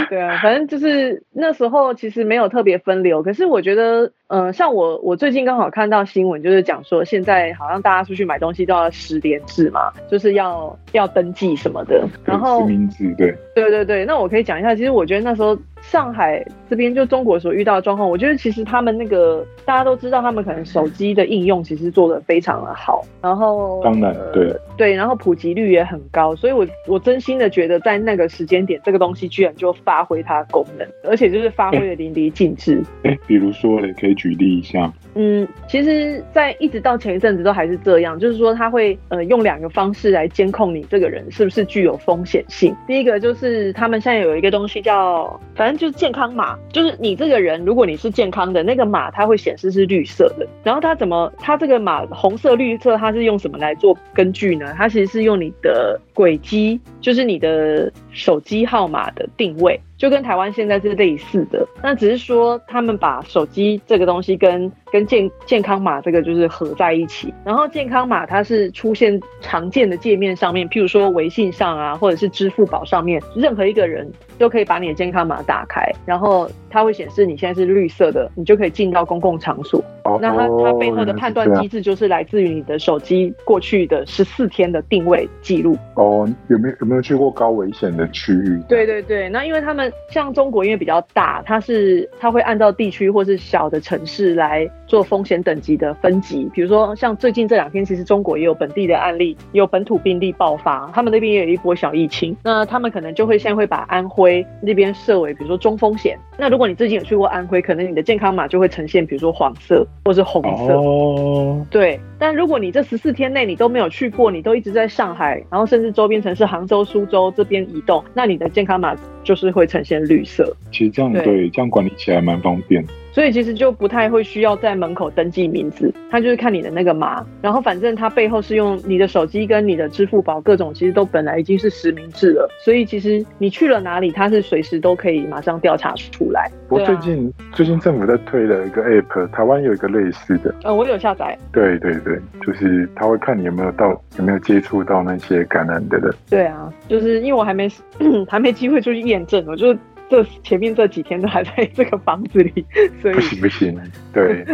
[0.10, 15.58] 对啊，反正就是那时候其实没有特别分流，可是我觉得，嗯，像我我最近刚好看到新闻，就是讲说现在好像大家出去买东西都要十连制嘛，就是要要登记什么的，然后实名制，对，对对对，那我可以讲一下，其实我觉得那时候。
[15.82, 32.84] 上海这边就中国所遇到的状况，我觉得其实他们那个大家都知道，他们可能手机的应用其实做的非常的好，然后当然对对，然后普及率也很高，所以我我真心的觉得在那个时间点，这个东西居然就发挥它的功能，而且就是发挥的淋漓尽致。
[33.02, 34.92] 哎，比如说你可以举例一下。
[35.16, 42.74] 嗯，其实，在一直到前一阵子都还是这样，就是说他会呃用两个方式来监控你这个人是不是具有风险性。
[42.88, 50.48] 第一个就是他们现在有一个东西叫，反正就是健康码，就是你这个人如果你是健康的，那个码它会显示是绿色的。
[50.64, 54.74] 然后它怎么，它这个码红色、绿色，它是用什么来做根据呢？
[54.78, 59.80] 它其实是用你的轨迹，就是你的手机号码的定位。
[59.98, 79.84] 就跟台湾现在是类似的，那只是说他们把手机这个东西跟跟健健康码这个就是合在一起，然后健康码它是出现常见的界面上面，譬如说微信上啊，或者是支付宝上面，任何一个人都可以把你的健康码打开，然后它会显示你现在是绿色的，你就可以进到公共场所。
[80.20, 85.78] 那它它背后的判断机制就是来自于你的手机过去的十四天的定位记录。
[85.94, 88.62] 哦，有没有有没有去过高危险的区域？
[88.68, 89.92] 对对对，那因为他们。
[90.10, 96.50] 像中国因为比较大，它是它会按照地区或是小的城市来做风险等级的分级。
[96.54, 102.36] 比如说像最近这两天，其实中国也有本地的案例，有本土病例爆发，他们那边也有一波小疫情。
[102.44, 106.18] 那他们可能就会现在会把安徽那边设为，比如说中风险。
[106.38, 110.74] 那如果你最近有去过安徽，可能你的健康码就会呈现，比如说黄色或是红色。
[110.76, 111.66] 哦。
[111.72, 112.00] 对。
[112.20, 120.56] 但如果你这十四天内你都没有去过，你都一直在上海，然后甚至周边城市杭州、苏州这边移动，那你的健康码就是会呈现绿色。
[120.72, 122.86] 其实这样对，这样管理起来蛮方便。
[123.12, 136.50] 所以其实就不太会需要在门口登记名字，他就是看你的那个码，然后反正他背后是用你的手机跟你的支付宝各种，其实都本来已经是实名制了，所以其实你去了哪里，他是随时都可以马上调查出来。
[136.70, 141.38] 我最近最近政府在推了一个 app，台湾有一个类似的，呃，我有下载。
[141.52, 146.14] 对对对，就是他会看你有没有到有没有接触到那些感染的人。
[146.30, 147.68] 对啊，就是因为我还没
[148.30, 149.76] 还没机会出去验证，我就。
[150.12, 152.66] 这前面这几天都还在 这个房子里，
[153.02, 154.46] 所以不行不行，对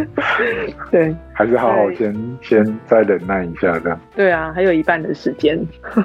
[0.91, 3.99] 对，还是好好先先再忍耐一下这样。
[4.15, 5.59] 对啊，还有一半的时间。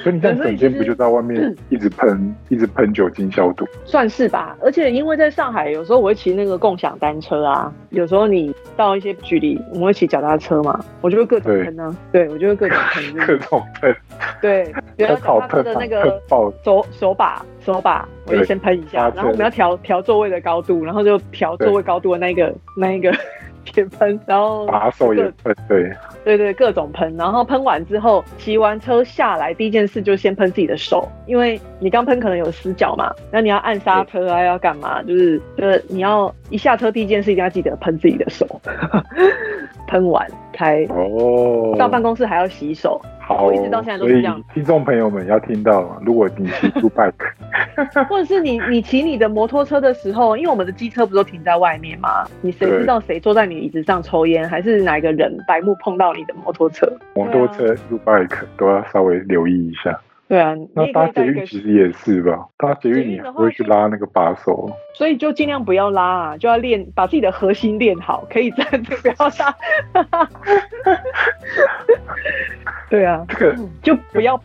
[0.00, 3.66] 所以你在整天不就在外面一直喷一直喷酒精消毒？
[3.84, 11.96] 算是吧，而且因为在上海，有时候我会骑那个共享单车啊，有时候你到一些距离，我会骑脚踏车嘛，我就会各种喷呢。
[12.12, 13.92] 对，我就会各种喷， 各种喷。
[14.40, 17.44] 对，比如脚踏车的那个手手把。
[17.72, 23.12] 手把，我就对先喷一下然后我们要调调座位的高度，然后就调座位高度的那一个那一个
[23.74, 25.92] 也喷，然后把手也喷，对，
[26.24, 35.02] 对对，各种喷，然后喷完之后，骑完车下来，第一件事就先喷自己的手，因为你刚喷可能有死角嘛，那你要按刹车啊，要干嘛？
[35.02, 38.46] 就是就是你要一下车第一件事一定要记得喷自己的手，
[39.88, 43.00] 喷完才哦，到办公室还要洗手。
[43.20, 47.12] 好，我一直到现在都是这样听众朋友们要听到，如果你骑 U bike，
[48.08, 52.24] 或者是你你骑你的摩托车的时候，因为我们的机车不都停在外面吗？
[52.40, 56.86] 你谁知道谁坐在你椅子上抽烟，还是哪一个人白目碰到你的摩托车？
[57.16, 59.98] 摩托车 U bike 都要稍微留意一下。
[60.28, 62.46] 对啊，那搭捷运其实也是吧？
[62.58, 70.28] 搭捷运你还会去拉那个把手，所以就尽量不要拉啊，就要练把自己的核心练好，可以站着 不要拉。
[72.90, 74.40] 对啊，这个就不要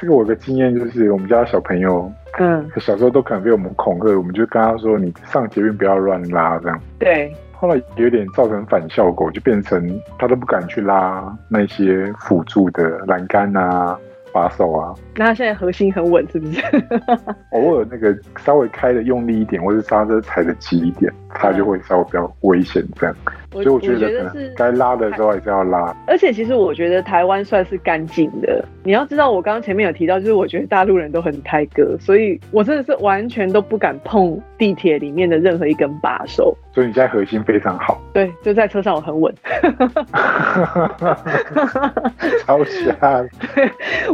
[0.00, 6.80] 这个我有个经验就是，我们家小朋友嗯，小时候都可能被我们恐吓，我们就跟他说，你上捷运不要乱拉这样。
[6.98, 13.98] 对后来有点造成反效果，就变成他都不敢去拉那些辅助的栏杆啊、
[14.32, 16.62] 把手啊，那他现在核心很稳，是不是？
[17.52, 23.14] 偶尔那个稍微开的用力一点，或是刹车踩的急一点，它就会稍微比较危险这样。
[23.52, 25.92] 所以我觉得该拉的时候还是要拉。
[26.06, 28.64] 而且其实我觉得台湾算是干净的。
[28.84, 36.56] 你要知道，我刚刚前面有提到，就是我觉得大陆人都很胎哥，所以我真的是完全都不敢碰地铁里面的任何一根把手。
[36.72, 39.34] 所以你现在核心非常好，对，就在车上我很稳，
[42.46, 42.94] 超瞎。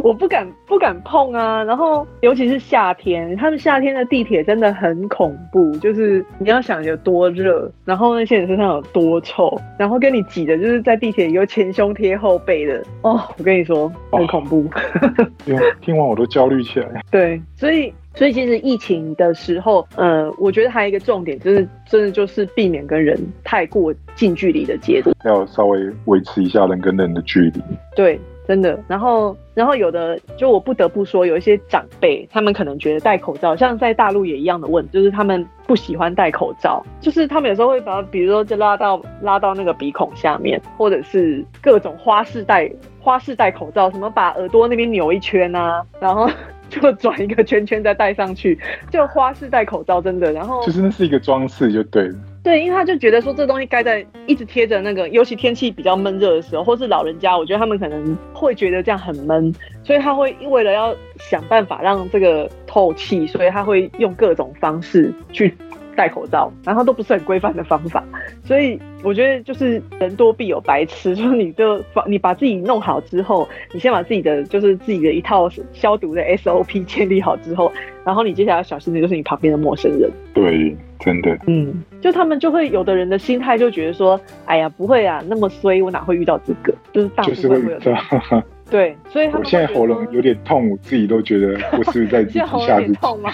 [0.07, 1.63] 我不敢不敢碰啊。
[1.63, 14.65] 然后尤其是夏天，他们夏天的地铁真的很恐怖，就是你要想有多热，然后那些人身上有多臭，然后跟你挤的就是在地铁里又前胸贴后背的哦，我跟你说很恐怖。
[15.45, 17.03] 听听完我都焦虑起来。
[17.11, 25.11] 对，所以所以其实疫情的时候，呃，我觉得还有一个重点，就是真的就是避免跟人太过近距离的接触。
[25.25, 27.61] 要稍微维持一下人跟人的距离。
[27.95, 28.79] 对，真的。
[28.87, 46.29] 然后，然后有的就我不得不说，有一些长辈，他们可能觉得戴口罩，像在大陆也一样的问，就是他们不喜欢戴口罩，就是他们有时候会把，比如说就拉到拉到那个鼻孔下面，或者是各种花式戴花式戴口罩，什么把耳朵那边扭一圈啊，然后。
[46.69, 48.59] 就转一个圈圈再戴上去，
[48.91, 50.33] 就花式戴口罩，真的。
[50.33, 52.15] 然后就是那是一个装饰就对了。
[52.47, 65.53] 对，因为他就觉得说这东西盖在一直贴着那个，尤其天气比较闷热的时候，或是老人家，我觉得他们可能会觉得这样很闷，所以他会为了要想办法让这个透气，所以他会用各种方式去
[65.97, 68.03] 戴口罩，然后都不是很规范的方法，
[68.43, 77.71] 所以我觉得就是人多必有白痴， 就是你就你把自己弄好之后，你先把自己的就是自己的一套消毒的 SOP 建立好之后，
[78.05, 80.09] 然后你接下来要小心的就是你旁边的陌生人。
[80.33, 81.35] 对，真的。
[81.47, 86.71] 嗯，就他们就会有的人的心态就觉得说，哎呀，不会啊，那么衰，我哪会遇到这个？
[86.93, 88.43] 就是大部分会有这到种。
[88.69, 92.93] 对，所以他我们现在喉咙有点痛，我自己都觉得我是不是在自己 吓自己？
[93.21, 93.31] 吗？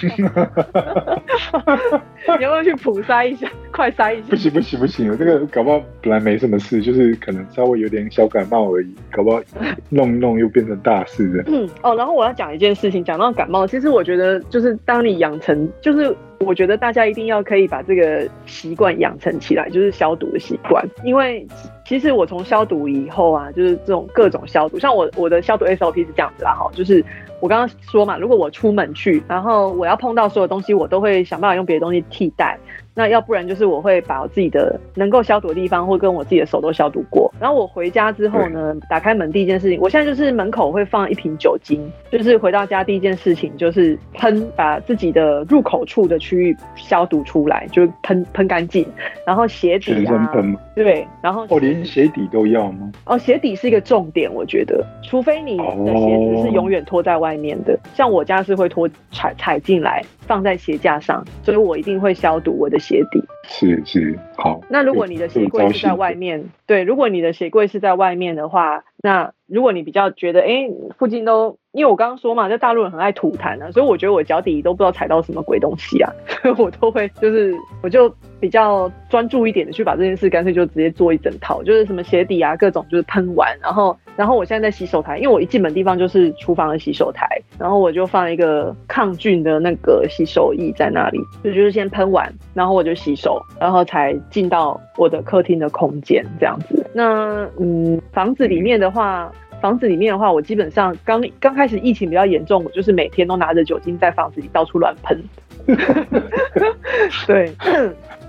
[2.38, 3.50] 你要不要去普塞一下？
[3.72, 4.36] 快塞一下不！
[4.36, 9.42] 行不行不行，我这个搞不好本来没什么事，就是可能稍微有点小感冒而已，搞不好
[9.90, 11.44] 弄一弄又变成大事了。
[11.48, 20.88] 嗯哦，然后我要讲一件事情，讲到感冒，其实我觉得就是当你养成，就是我觉得大家一定要可以把这个习惯养成起来，就是消毒的习惯。
[21.04, 21.46] 因为
[21.94, 27.06] 其实我从消毒以后啊，就是这种各种消毒，像我我的消毒 SOP 是这样子啦，哈，就是
[27.40, 32.58] 我刚刚说嘛，如果我出门去，然后我要碰到所有东西，我都会想办法用别的东西替代。
[32.96, 37.34] 那要不然就是我会把我自己的能够消毒的地方，或跟我自己的手都消毒过。
[37.40, 48.86] 然后我回家之后呢，打开门第一件事情，我现在就是门口会放一瓶酒精，就是回到家第一件事情就是喷，把自己的入口处的区域消毒出来，就喷喷干净。
[49.26, 50.60] 然后鞋底全身啊，喷吗？
[50.76, 52.92] 对，然后哦，连鞋底都要吗？
[53.06, 63.24] 哦，鞋底是一个重点，我觉得，除非你的鞋子是永远拖在外面的，像我家是会拖踩踩进来，放在鞋架上，所以我一定会消毒我的鞋底。
[63.46, 64.62] 是是，好。
[64.70, 76.10] 那如果你的鞋柜是在外面，对，如果你的鞋柜是在外面的话，那如果你比较觉得，哎，附近都，因为我刚刚说嘛，在大陆人很爱吐痰啊，所以我觉得我脚底都不知道踩到什么鬼东西啊，
[76.42, 96.86] 所以我都会就是我就比较专注一点的去把这件事干脆就直接做一整套，就是什么鞋底啊各种就是喷完，然后然后我现在在洗手台，因为我一进门地方就是厨房的洗手台，然后我就放一个抗菌的那个洗手液在那里，就就是先喷完，然后我就洗手，然后才进到我的客厅的空间这样子。
[96.94, 99.32] 那嗯，房子里面的话。
[99.62, 105.18] 房子里面的话，我基本上刚刚开始疫情比较严重，我就是每天都拿着酒精在房子里到处乱喷。
[107.26, 107.50] 对，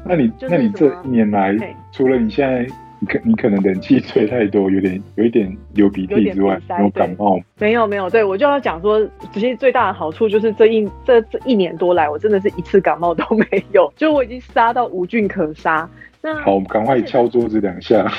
[0.05, 1.53] 那你那你这一年来，
[1.91, 2.64] 除了你现在
[3.05, 15.86] 你可你可能冷气吹太多，有点有一点流鼻涕之外有感冒没有没有，对我就要讲说，其实最大的好处就是这一这这一年多来，我真的是一次感冒都没有，就我已经杀到无菌可杀。
[16.25, 18.11] 那好，我们赶快敲桌子两下。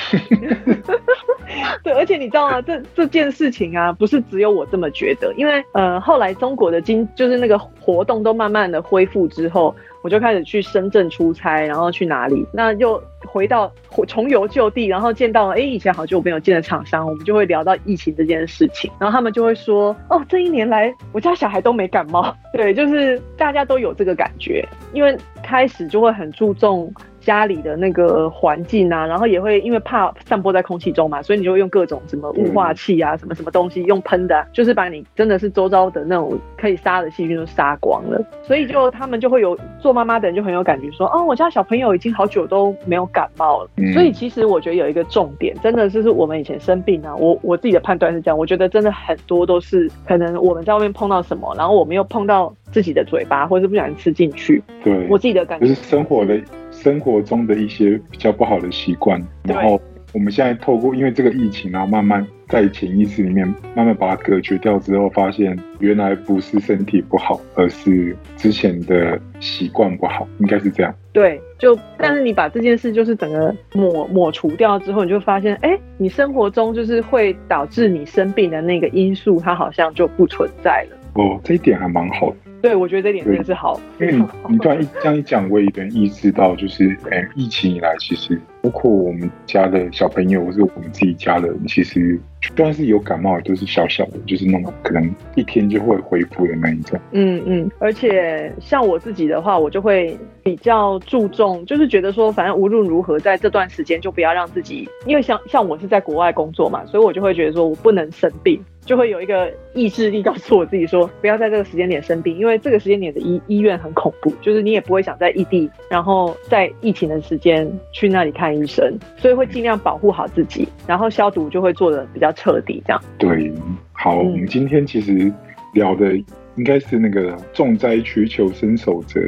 [1.82, 2.62] 对，而且你知道吗？
[2.62, 13.72] 这这件事情啊，不是只有我这么觉得，因为呃，后来中国的经就是那个活动都慢慢的恢复之后，我就开始去深圳出差，然后去哪里，那又回到
[14.08, 26.93] 重游旧地，然后见到哎以前好久没有见的厂商，我们就会聊到疫情这件事情，然后他们就会说，哦，这一年来我家小孩都没感冒， 对，就是大家都有这个感觉，因为开始就会很注重。
[27.26, 38.21] 家里的那个环境啊，然后也会因为怕散播在空气中嘛，所以你就会用各种什么雾化器啊，什么什么东西用喷的啊、就是把你真的是周遭的那种可以杀的细菌都杀光了。
[38.43, 43.69] 所以就他们就会有做妈妈的人就很有感觉说，哦，我家小朋友已经好久都没有感冒了。
[43.78, 54.61] 嗯所以其实我觉得有一个重点，真的就是我们以前生病啊，我我自己的判断是这样，我觉得真的很多都是可能我们在外面碰到什么，然后我们又碰到自己的嘴巴，或者是不小心吃进去。
[54.84, 56.38] 对，我自己的感觉就是生活的
[56.86, 59.81] 生活中的一些比较不好的习惯，然后
[60.13, 63.43] 我们现在透过因为这个疫情，然后慢慢在潜意识里面
[63.75, 70.93] 慢慢把它隔绝掉之后，发现原来不是身体不好，而是之前的习惯不好，应该是这样。
[71.11, 80.97] 对，就但是你把这件事就是整个抹抹除掉之后，你就发现，哎，你生活中就是会导致你生病的那个因素，它好像就不存在了。
[81.15, 96.99] 哦，这一点还蛮好的，对，我觉得这点真的是好，因为你你突然一这样一讲，我也有点意识到，就是哎、疫情以来，其实包括我们家的小朋友，或是我们自己家的人，其实就算是有感冒，都是小小的，就是那种可能一天就会恢复的那一种。
[97.11, 123.01] 嗯嗯，而且像我自己的话，我就会比较注重，就是觉得说，反正无论如何，在这段时间就不要让自己，因为像像我是在国外工作嘛，所以我就会觉得说我不能生病，就会有一个意志力告诉我自己说，不要在这个时间点生病，因为这个时间点的医医院很恐怖，就是你也不会想在异地，然后在疫情的时间去那里看医生，所以会尽量保护好自己，然后消毒就会做的比较彻底，这样。
[123.18, 123.51] 对，
[123.91, 125.32] 好，嗯我们今天其实
[125.74, 126.16] 聊的
[126.56, 129.20] 应该是那个重灾区求生守则，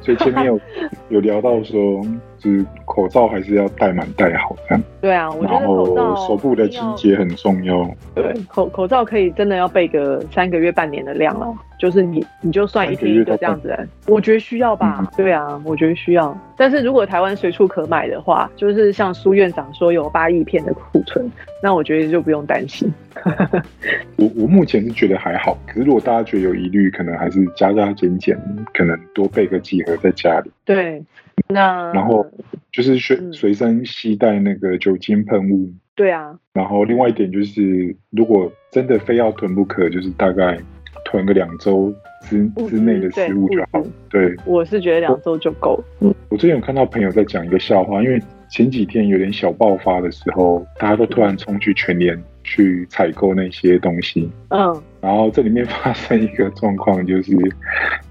[0.00, 0.60] 所以前面有
[1.08, 2.04] 有聊到说，
[2.44, 7.90] 就是口罩还是要戴满戴好这样，对啊，我觉然得口罩后手部的清洁很重要。
[8.14, 11.46] 对，口口罩可以真的要备个三个月、半年的量了，
[11.78, 14.98] 就是你你就算一天一个这样子来，我觉得需要吧？
[15.00, 16.38] 嗯对啊，我觉得需要。
[16.56, 21.26] 但是如果台湾随处可买的话，就是像苏院长说有八亿片的库存，
[21.62, 22.92] 那我觉得就不用担心。
[24.16, 28.36] 我我目前是觉得还好，可是如果大家觉得有疑虑，可能还是加加减减，
[28.74, 31.02] 可能多备个几盒在家里，对，
[31.48, 32.26] 那然后
[32.72, 35.72] 就是随嗯随身携带那个酒精喷雾。
[35.96, 40.58] 对啊，然后另外一点就是，如果真的非要囤不可，就是大概
[41.04, 43.80] 囤个两周之之内的食物就好。
[44.10, 45.80] 对我是觉得两周就够。
[46.00, 48.20] 嗯，我最近有看到朋友在讲一个笑话，因为
[48.50, 57.32] 前几天有点小爆发的时候，大家都突然冲去全联去采购那些东西，嗯，然后这里面发生一个状况，就是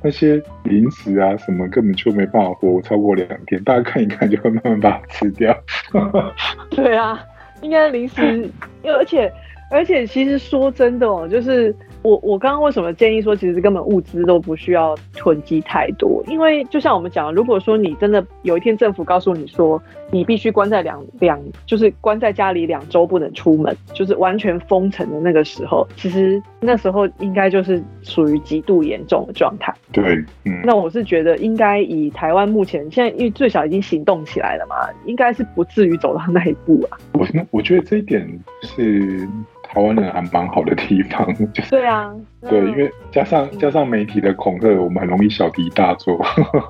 [0.02, 5.56] 那些零食啊什么根本就没办法活超过两天，大家看一看就会慢慢把它吃掉。
[6.72, 7.24] 对啊，
[7.62, 8.50] 应该零食，
[8.84, 9.32] 而且
[9.72, 11.74] 而且其实说真的哦，就是
[12.04, 19.82] 我我刚刚为什么建议说，其实根本物资都不需要囤积太多，因为就像我们讲，如果说你真的有一天政府告诉你说，
[20.12, 29.74] 你必须关在两两，就是关在家里两周不能出门，就是完全封城的那个时候，其实那时候应该就是属于极度严重的状态。
[29.92, 30.04] 对，
[30.46, 34.76] 嗯，那我是觉得应该以台湾目前现在，因为最少已经行动起来了嘛，
[35.06, 36.98] 应该是不至于走到那一步啊。
[37.14, 38.28] 我我觉得这一点
[38.62, 39.26] 是
[39.74, 42.14] 台湾人还蛮好的地方， 就是对啊，
[42.48, 46.24] 对，因为加上加上媒体的恐吓，我们很容易小题大做。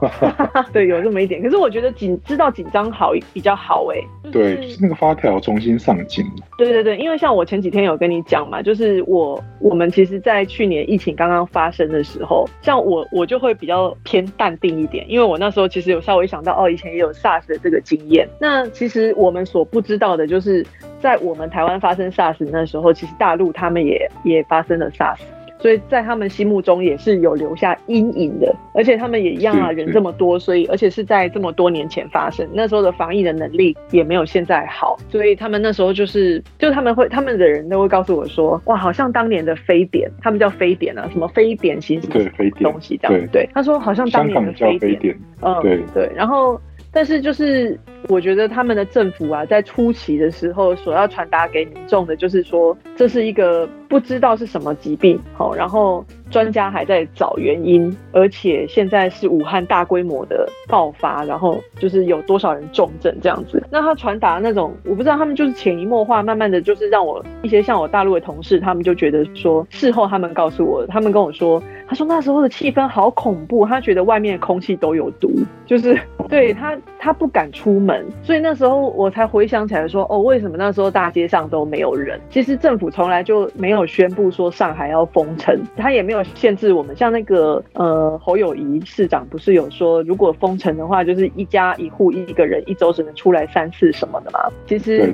[0.71, 6.25] 对有这么一点，可是我觉得紧知道紧张好比较好哎、就是对，就是那个发条重新上紧。
[6.57, 18.25] 对对对，因为像我前几天有跟你讲嘛，就是我我们其实，在去年疫情刚刚发生的时候，像我我就会比较偏淡定一点，因为我那时候其实有稍微想到，哦，以前也有 SARS 的这个经验。
[18.39, 20.65] 那其实我们所不知道的就是，
[21.03, 25.19] 在我们台湾发生 SARS 那时候，其实大陆他们也也发生了 SARS。
[25.59, 28.53] 所以在他们心目中也是有留下阴影的。
[28.73, 46.59] 而且他们也一样啊，人这么多，所以而且是在这么多年前发生，那时候的防疫的能力也没有现在好，所以他们那时候就是，就他们会他们的人都会告诉我说，哇，好像当年的非典，他们叫非典啊，什么非典型对非典东西这样，对，他说好像当年的非典，嗯，对对，然后。
[46.93, 47.77] 但是就是，
[48.07, 56.05] 我觉得他们的政府啊，在初期的时候所要传达给民众的，就是说这是一个不知道是什么疾病，好，然后。
[56.31, 63.61] 专家还在找原因，而且现在是武汉大规模的爆发，然后就是有多少人重症这样子。
[63.69, 71.61] 那他传达那种，我不知道他们就是潜移默化，慢慢的就是让我一些像我大陆的同事，他们就觉得说，事后他们告诉我，他们跟我说，
[71.93, 75.31] 他说那时候的气氛好恐怖，他觉得外面的空气都有毒，
[75.67, 75.95] 就是
[76.27, 82.19] 对他他不敢出门，所以那时候我才回想起来说，哦，为什么那时候大街上都没有人？
[82.31, 86.23] 其实政府从来就没有宣布说上海要封城，他也没有。
[86.33, 94.39] 限制我们，像那个呃侯友谊市长不是有说，如果封城的话，就是一家一户一个人一周只能出来三次什么的吗。
[94.65, 95.13] 其实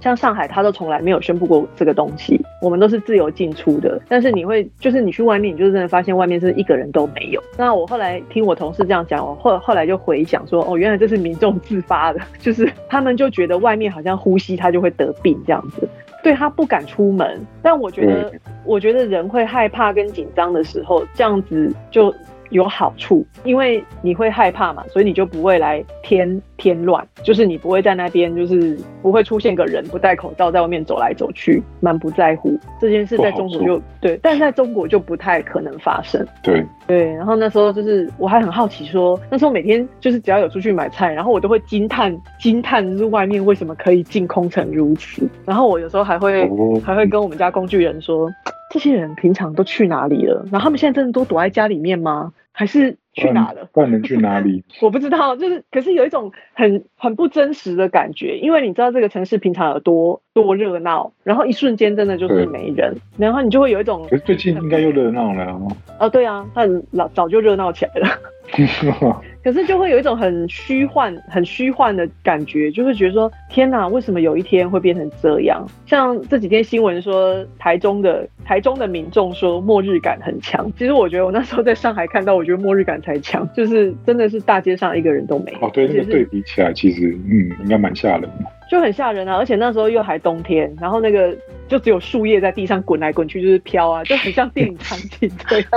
[0.00, 4.00] 像上海，他都从来没有宣布过这个东西，我们都是自由进出的。
[4.08, 7.42] 但是你会，就是你去外面，你就真的发现外面是一个人都没有。
[7.56, 15.88] 那我后来听我同事这样讲，我后后来就回想说，哦，原来这是民众自发的， 就是他们就觉得外面好像呼吸他就会得病这样子。
[16.22, 18.32] 对他不敢出门，但我觉得，
[18.64, 22.12] 我觉得人会害怕跟紧张的时候，这样子就。
[22.50, 36.24] 有好处，因为你会害怕嘛，所以你就不会来添添乱，就是你不会在那边，就是不会出现个人不戴口罩在外面走来走去，蛮不在乎这件事，在中国就对，但在中国就不太可能发生。
[36.42, 45.28] 对对，然后那时候就是我还很好奇，说那时候每天就是只要有出去买菜，然后我都会惊叹惊叹，就是外面为什么可以净空成如此。
[45.44, 46.48] 然后我有时候还会
[46.84, 48.30] 还会跟我们家工具人说。
[48.68, 50.44] 这些人平常都去哪里了？
[50.50, 52.32] 然后他们现在真的都躲在家里面吗？
[52.52, 53.68] 还是去哪了？
[53.72, 54.64] 不然能去哪里？
[54.82, 64.02] 我不知道，就是可是有一种很很不真实的感觉，因为你知道这个城市平常有多多热闹，然后一瞬间真的就是没人，然后你就会有一种。
[64.10, 65.58] 可是最近应该又热闹了。
[65.98, 68.08] 哦，对啊，他老早就热闹起来了。
[69.42, 75.66] 可是就会有一种很虚幻、很虚幻的感觉，就是觉得说，天哪，为什么有一天会变成这样？
[75.86, 80.70] 像这几天新闻说，台中的台中的民众说末日感很强。
[80.76, 85.52] 其实我觉得我那时候在上海看到，我觉得末日感才强，就是真的是大街上一个人都没。
[85.62, 88.55] 哦，对，那个对比起来，其实嗯，应该蛮吓人的。
[88.68, 89.36] 就很吓人啊！
[89.36, 91.36] 而且那时候又还冬天，然后那个
[91.68, 95.68] 就只有树叶在地上滚来滚去，就是飘啊，就很像电影场景这样。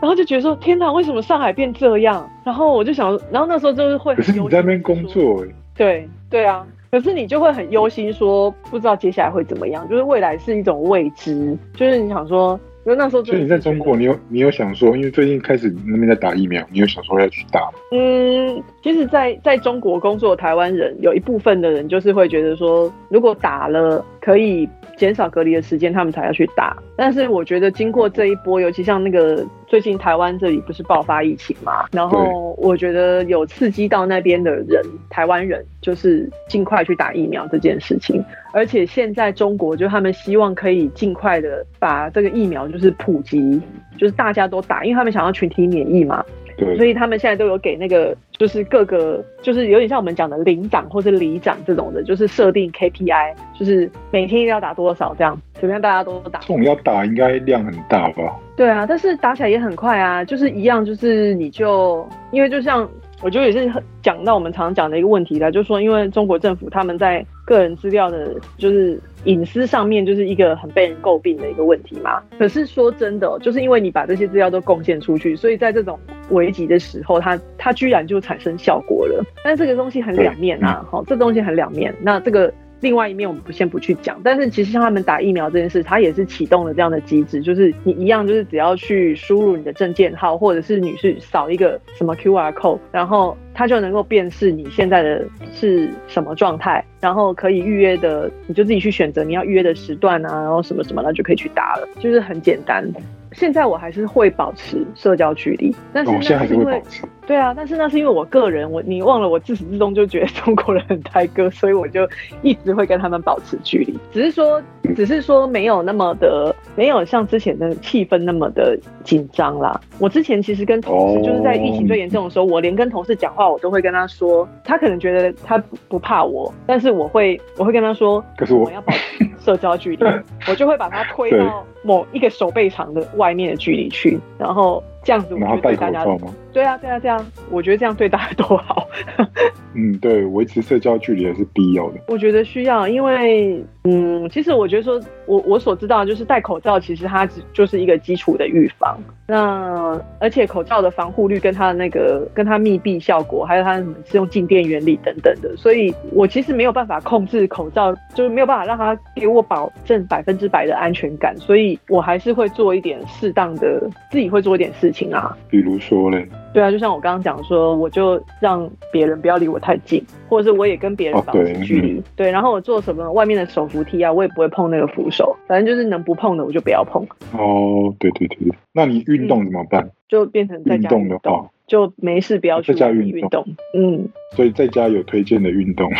[0.00, 2.30] 然后就觉得说：天哪，为什么上海变这样？
[2.44, 4.14] 然后我就想，然后那时候就是会。
[4.14, 5.44] 可是你在那边工作
[5.74, 12.58] 对对啊，可是你就会很忧心，说不知道接下来会怎么样，就是未来是一种未知，就是你想说。
[12.84, 17.72] 因为那时候，所以你在中国，你有你有想说，因为最近开始那边在打疫苗，你有想说要去打吗？
[17.92, 26.76] 嗯，其实，在在中国工作的台湾人，有一部分的人就是会觉得说，如果打了可以减少隔离的时间，他们才要去打。
[26.96, 38.22] 但是我觉得经过这一波，尤其像那个最近台湾这里不是爆发疫情嘛，然后我觉得有刺激到那边的人，台湾人就是尽快去打疫苗这件事情。
[38.52, 43.60] 而且现在中国就他们希望可以尽快的把这个疫苗就是普及，
[43.96, 46.24] 就是大家都打，因为他们想要群体免疫嘛。
[46.60, 46.76] 对。
[46.76, 56.38] 所以他们现在都有给那个就是各个就是有点像我们讲的领长或者里长这种的，就是设定 KPI，就是每天要打多少这样，怎么样大家都打。
[56.40, 58.36] 这种要打应该量很大吧？
[58.56, 62.88] 对啊，但是打起来也很快啊，就是一样，就是你就因为就像。
[63.22, 63.70] 我觉得也是
[64.02, 72.22] 讲到我们常常讲的一个问题啦，就是说，因为中国政府他们在个人资料的，就是隐私上面，就是一个很被人诟病的一个问题嘛。
[72.38, 75.98] 可是说真的，就是因为你把这些资料都贡献出去，所以在这种
[76.30, 79.22] 危急的时候，它它居然就产生效果了。
[79.44, 81.94] 但这个东西很两面啊，好，这东西很两面。
[82.00, 82.52] 那这个。
[82.80, 102.84] 另外一面我们不先不去讲，但是其实像他们打疫苗这件事，它也是启动了这样的机制，就是你一样就是只要去输入你的证件号，或者是你是扫一个什么 QR code，然后它就能够辨识你现在的是什么状态，然后可以预约的，你就自己去选择你要预约的时段啊，然后什么什么，那就可以去打了，就是很简单。
[103.32, 106.82] 现在我还是会保持社交距离，但是那是因为。
[107.30, 112.00] 对啊，但是那是因为我个人，我你忘了我自始至终就觉得 中国人很胎哥，所以我就
[112.42, 113.96] 一直会跟他们保持距离。
[114.12, 114.60] 只是说，
[114.96, 119.80] 只是说没有那么的，没有像之前的气氛那么的紧张啦。
[120.00, 125.56] 我之前其实跟同事就是在疫情最严重的时候，我连跟同事讲话，我都会跟他说，他可能觉得他
[125.88, 130.04] 不怕我，但是我会我会跟他说，可是我们要保持社交距离，
[130.50, 134.82] 我就会把他推到某一个手背长的外面的距离去，然后。
[135.02, 136.34] 这样子，然后戴口罩吗？
[136.52, 138.88] 对啊，对啊，这样，我觉得这样对大家都好。
[139.74, 142.00] 嗯，对，维持社交距离也是必要的。
[142.08, 148.98] 我觉得需要，因为，嗯，其实我觉得说，我我所知道就是戴口罩，其实它只就是一个基础的预防。
[149.26, 165.36] 那而且口罩的防护率跟它的那个跟它密闭效果，还有它什么是用静电原理等等的，所以我其实没有办法控制口罩，就是没有办法让它给我保证百分之百的安全感，所以我还是会做一点适当的，自己会做一点事情啊。
[165.48, 166.28] 比如说嘞？
[166.52, 172.02] 对啊，就像我刚刚讲说，我就让别人不要离我太近，或者是我也跟别人保持距离。
[172.16, 177.02] 对，然后我做什么外面的手扶梯啊，我也不会碰那个扶手，反正就是能不碰的我就不要碰。
[177.32, 179.90] 哦，对对对对，那你运动怎么办？
[180.08, 181.48] 就变成在家运动的话。
[181.70, 183.46] 就没事，不要去运动。
[183.74, 185.88] 嗯，所以在家有推荐的运动。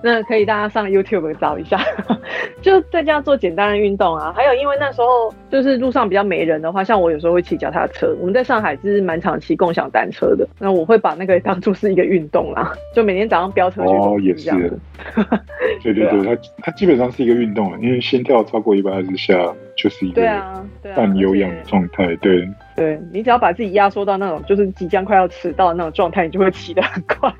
[0.00, 1.76] 那可以大家上 YouTube 找一下，
[2.62, 4.32] 就在家做简单的运动啊。
[4.36, 8.14] 还有，因为那时候就是路上比较没人的话，像我有时候会骑脚踏车。
[8.20, 12.72] 我们在上海是蛮常骑共享单车的，那我会把那个当做是一个运动啦。
[12.94, 14.50] 就每天早上飙车去哦，也是。
[15.82, 19.52] 对对对，它它基本上是一个运动了，因为心跳超过一百二十下。
[19.74, 20.22] 就是一个
[20.94, 27.32] 半有氧的状态，对，对你只要把自己压缩到那种就是即将快要迟到的那种状态，你就会骑得很快。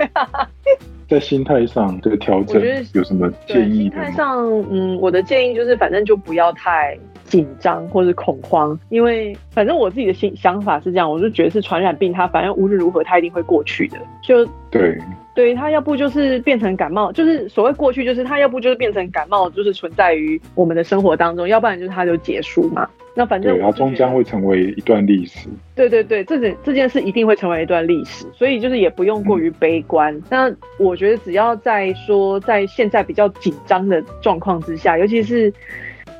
[1.09, 2.63] 在心态上这个调整，
[2.95, 3.83] 有什么建议？
[3.83, 6.99] 心态上，嗯，我的建议就是，反正就不要太
[7.33, 14.99] 紧张或者恐慌，因为反正我自己的心想法是这样，我就觉得是传染病，它反正无论如何它一定会过去的，就对。
[15.35, 22.87] 对它要不就是变成感冒，就是所谓过去，就是它要不就是变成感冒，就是存在于我们的生活当中，要不然就是它就结束嘛。
[23.15, 25.49] 那反正它终将会成为一段历史。
[25.75, 30.15] 对对对，这件这件事一定会成为一段历史，所以就是也不用过于悲观。
[30.29, 35.51] 那我觉得只要在说在现在比较紧张的状况之下，尤其是。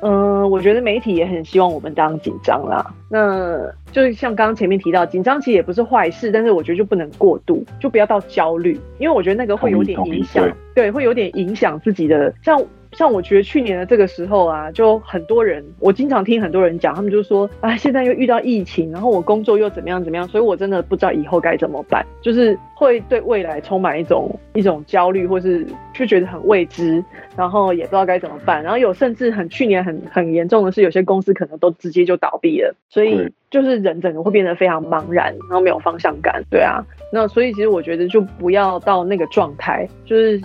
[0.03, 2.93] 嗯，我觉得媒体也很希望我们当紧张啦。
[3.09, 3.57] 那
[3.91, 10.45] 就是像刚刚前面提到，紧张其实也不是坏事，但是我觉得就不能过度，就不要到焦虑，因为我觉得那个会有点影响，
[10.75, 12.61] 对，会有点影响自己的像。
[12.95, 27.03] 像我觉得去年的这个时候啊，就很多人，我经常听很多人讲，他们就说啊，现在又遇到疫情，然后我工作又怎么样怎么样，所以我真的不知道以后该怎么办，就是会对未来充满一种一种焦虑，或是就觉得很未知，
[27.37, 36.83] 然后也不知道该怎么办，然后有甚至很去年很很严重的是，有些公司可能都直接就倒闭了，所以就是人整个会变得非常茫然，然后没有方向感，对啊。
[37.11, 40.41] 那所以其实我觉得就不要到那个状态，就是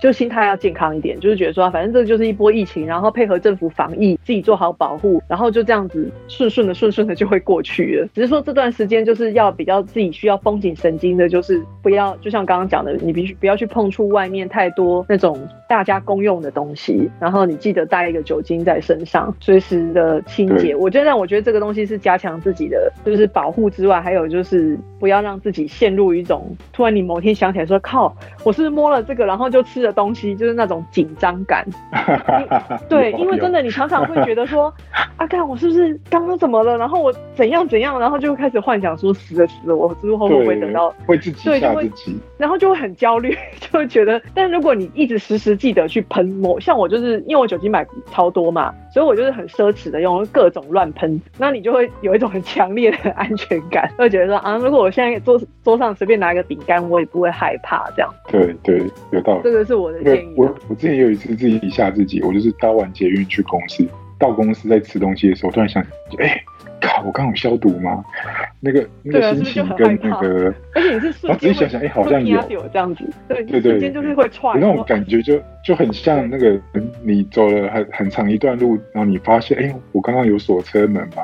[0.00, 8.08] 就心态要健康一点，就是觉得说反正这就是一波疫情，然后配合政府防疫，自己做好保护，然后就这样子顺顺的顺顺的就会过去了。
[8.14, 15.36] 只是说这段时间就是要比较自己需要绷紧神经的，就是不要就像刚刚讲的，你必须不要去碰触外面太多那种
[15.68, 20.76] 大家公用的东西，然后你记得带一个酒精在身上，随时的清洁。
[20.76, 26.12] 我觉得我觉得这个东西是加强自己的就是保护之外，还有就是不要让自己陷入。
[26.12, 28.14] 一种突然，你某天想起来说：“靠，
[28.44, 31.66] 我是摸了这个，然后就吃了东西，就是那种紧张感。
[32.86, 34.72] ”对，因为真的，你常常会觉得说
[35.16, 36.76] ：“阿干，我是不是刚刚怎么了？
[36.76, 37.98] 然后我怎样怎样？
[37.98, 41.58] 然后就开始幻想说死了死了，我之后会不会等到会自己对
[42.36, 44.20] 然后就会很焦虑， 就会觉得。
[44.34, 55.92] 但如果你一直时时记得去喷某，像我就是因为我酒精买超多嘛，所以我就是很奢侈的用各种乱喷，那你就会有一种很强烈的安全感，会觉得说啊，如果我现在桌桌上。
[56.02, 57.88] 随便拿一个饼干，我也不会害怕。
[57.94, 59.42] 这样对对，有道理。
[59.44, 60.34] 这个是我的建议。
[60.36, 63.86] 我我之前有一次自己吓自己，我就是搭完捷运去公司，
[64.18, 65.80] 到公司在吃东西的时候，突然想，
[66.18, 66.42] 哎。
[66.82, 67.02] 靠！
[67.02, 68.04] 我刚有消毒吗？
[68.60, 76.58] 那个那个心情跟那个，而且你是 然后仔细想想，哎，好像有这样子，对对对，瞬间就是会串，那种感觉就就很像那个
[77.02, 81.22] 你走了很很长一段路，然后你发现，哎，我刚刚有锁车门嘛，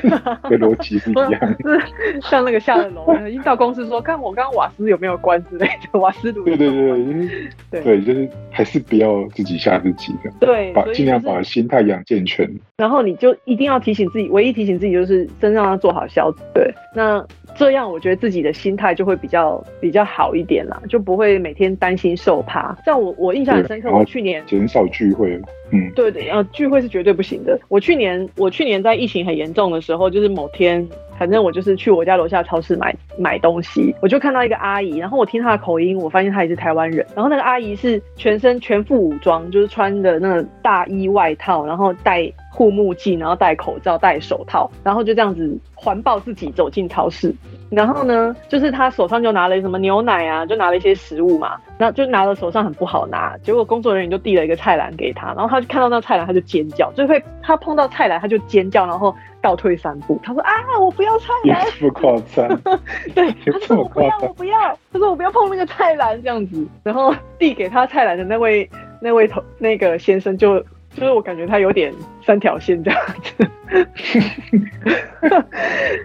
[0.48, 7.28] 跟逻辑是一样，是像那个下了楼，一到公司说，看我刚刚瓦斯有没有关之类的，瓦斯炉，对对对
[7.70, 14.90] 对，对，就是还是不要自己吓自己的，对，把尽量把心态养健全，然后你就一定要提醒自己，唯一提醒自己。
[14.90, 17.24] 就是身上要做好消毒，对，那
[17.60, 22.76] 这样我觉得自己的心态就会比较比较好一点啦，就不会每天担心受怕。
[22.84, 25.40] 像我我印象很深刻，我去年减少聚会，
[25.70, 27.60] 嗯，对对，呃，聚会是绝对不行的。
[27.68, 30.88] 我去年我去年在疫情很严重的时候，就是某天。
[31.18, 37.06] 反正我就是去我家楼下超市买买东西，我就看到一个阿姨，然后我听她的口音，我发现她也是台湾人。
[37.14, 47.30] 然后那个阿姨是全身全副武装，就是穿的那个大衣外套，然后戴护目镜，然后戴口罩、戴手套，然后就这样子环抱自己走进超市。
[47.70, 53.36] 然后呢，就是他手上就拿了什么牛奶啊，就拿了一些食物嘛，那就拿了手上很不好拿。
[53.38, 62.48] 结果工作人员就递了一个菜篮给他，然后他就看到那菜篮，他就尖叫，就会他碰到菜篮，他就尖叫，然后倒退三步，他说啊，我不要菜篮，这么夸张？
[63.14, 64.58] 对，他说我不要，我不要，
[64.92, 66.66] 他说我不要碰那个菜篮这样子。
[66.82, 68.68] 然后递给他菜篮的那位
[69.00, 70.62] 那位头那个先生就。
[70.94, 71.92] 就是我感觉他有点
[72.24, 73.48] 三条线这样子，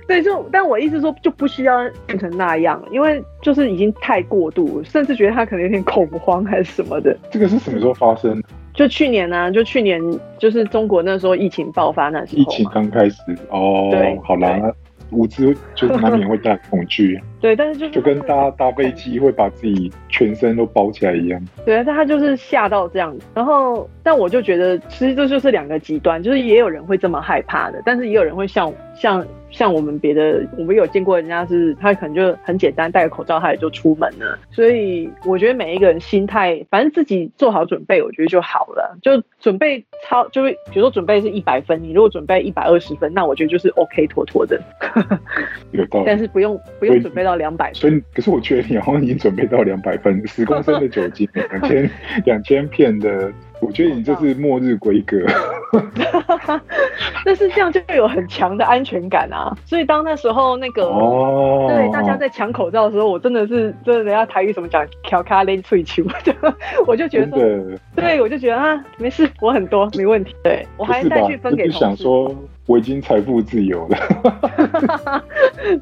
[0.07, 7.17] 对，就但我意思说就不需要变成那样，因为就是已经太过度，甚至觉得他可能有点恐慌还是什么的。
[7.31, 8.41] 这个是什么时候发生？
[8.73, 10.01] 就去年呢，就去年
[10.37, 14.59] 就是中国那时候疫情爆发那时候，疫情刚开始哦，对，好啦。
[15.11, 29.23] 物资就难免会带恐惧，对，但是就就跟搭搭飞机会把自己全身都包起来一样，对，但他就是吓到这样，然后但我就觉得其实这就是两个极端，就是也有人会这么害怕的，但是也有人会像像。
[29.51, 34.37] 像我们别的，我们有见过人家是，他可能就很简单戴个口罩，他也就出门了。
[34.51, 38.97] 所以我觉得每一个人心态，反正自己做好准备，我觉得就好了。
[39.01, 44.59] 就准备超，就是比如说准备是一百分，你如果准备一百二十分，那我觉得就是 OK 妥妥的。
[45.71, 46.03] 有道理。
[46.07, 47.71] 但是不用不用准备到两百。
[47.73, 51.89] 所以可是我觉得你好像已经准备到两百分， 十公升的酒精，两千
[52.25, 53.31] 两千片的。
[53.61, 55.17] 我觉得你这是末日规格，
[57.23, 59.55] 但是这样就有很强的安全感啊！
[59.65, 60.83] 所以当那时候那个
[61.69, 66.03] 对大家在抢口罩的时候，我真的是真的人家台语怎么讲，调卡连脆球，
[66.85, 72.03] 我就觉得说，对我就觉得啊，没事，我很多没问题，对我还再去分给同事。
[72.67, 75.23] 我已经财富自由了，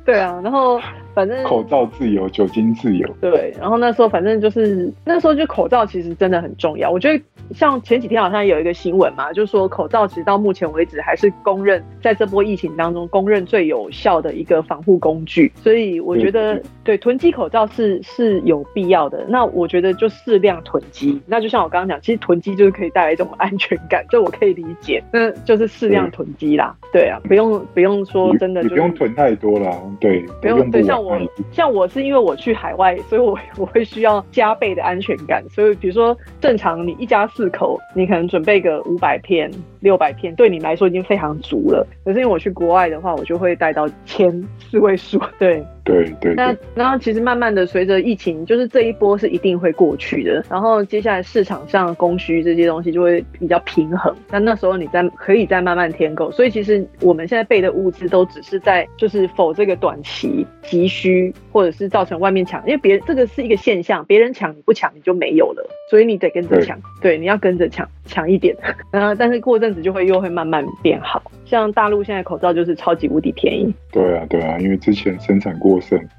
[0.05, 0.79] 对啊，然后
[1.13, 6.89] 反正口罩自由，酒精自由，对，然后那时候反正就是那时候就口罩其实真的很重要。
[6.89, 15.51] 我觉得像前几天好像有一个新闻嘛，就是说口罩其实到目前为止还是公认在这波疫情当中公认最有效的一个防护工具。
[15.55, 19.25] 所以我觉得对囤积口罩是是有必要的。
[19.27, 21.21] 那我觉得就适量囤积。
[21.27, 25.03] 那就像我刚刚讲，其实囤积就是可以带来一种安全感，这我可以理解。
[25.11, 26.75] 那就是适量囤积啦。
[26.91, 29.71] 对啊，不用不用说真的，你不用囤太多啦。
[29.99, 31.19] 对，不用对，像我
[31.51, 35.43] 像我是因为我去海外，所以我 我会需要加倍的安全感。
[35.49, 39.51] 所以比如说正常你一家四口，你可能准备个五百片、
[39.81, 41.85] 六百片，对你来说已经非常足了。
[42.05, 45.19] 可是因为我去国外的话，我就会带到千四位数。
[45.37, 45.63] 对。
[45.83, 68.55] 对对，那然后其实慢慢的随着疫情，就是这一波是一定会过去的，然后接下来市场上供需这些东西就会比较平衡，那那时候你再可以再慢慢添购，所以其实我们现在备的物资都只是在就是否这个短期急需，或者是造成外面抢，因为别这个是一个现象，别人抢你不抢你就没有了，所以你得跟着抢，对，你要跟着抢抢一点，
[68.89, 75.72] 然后但是过阵子就会又会慢慢变好，像大陆现在口罩就是超级无敌便宜，对啊对啊，因为之前生产过。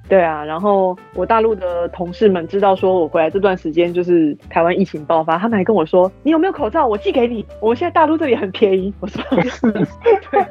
[0.09, 6.87] 对啊，然后我大陆的同事们知道说我回来这段时间就是台湾疫情爆发，他们还跟我说：“你有没有口罩？
[6.87, 8.93] 我寄给你。”我们现在大陆这里很便宜。
[9.01, 9.23] 我说
[10.31, 10.47] ：“对，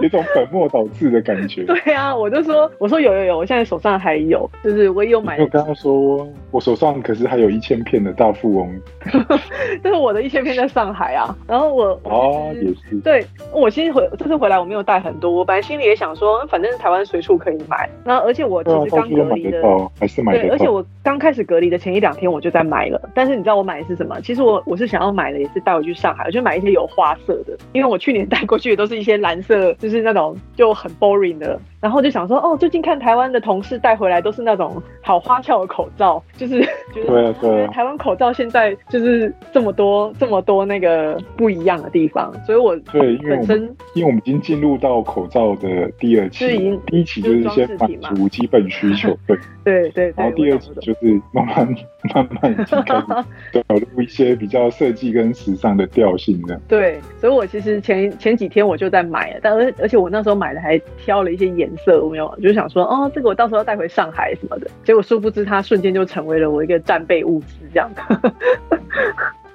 [0.00, 8.80] 有种本末倒置的感觉。”对啊，我就说：“我说有有有，我现在手上还有，就是我也有买。”我刚刚说我手上可是还有一千片的大富翁，
[9.82, 11.36] 但是我的一千片在上海啊。
[11.46, 17.88] 然后我哦也是，对我其实回这次回来我没有带很多，我本来心里也想说，反正台湾随处可以买。
[18.04, 19.62] 那而且我其实刚隔离的，
[19.98, 23.00] 还是买对，而且我刚开始隔离的前一两天我就在买了。
[23.14, 24.20] 但是你知道我买的是什么？
[24.20, 31.58] 其实我我是想要买的也是带回去上海，我就买一些有花色的，因为我去年带过去的都是一些蓝色，就是那种就很 boring 的。
[31.80, 36.60] 然后就想说，哦，最近看台湾的同事带回来都是那种好花俏的口罩，就是
[36.92, 43.62] 觉得台湾口罩现在就是这么多这么多那个不一样的地方，所以我对因为，本身
[43.94, 51.74] 因为我们已经进入到口罩的第二期，第一期就是先满足基本需求， 对对对，然后第二期就是慢慢
[52.12, 52.74] 慢慢开始
[53.68, 56.60] 导入一些比较设计跟时尚的调性的。
[56.66, 61.67] 对，所以我其实前前几天我就在买了，但而而且我那时候买的还挑了一些颜。
[61.68, 64.66] 颜色我没有，就想说，哦，这个我到时候要带回上海什么的。
[64.84, 68.32] 结果殊不知，它瞬间就成为了我一个战备物资，这样的。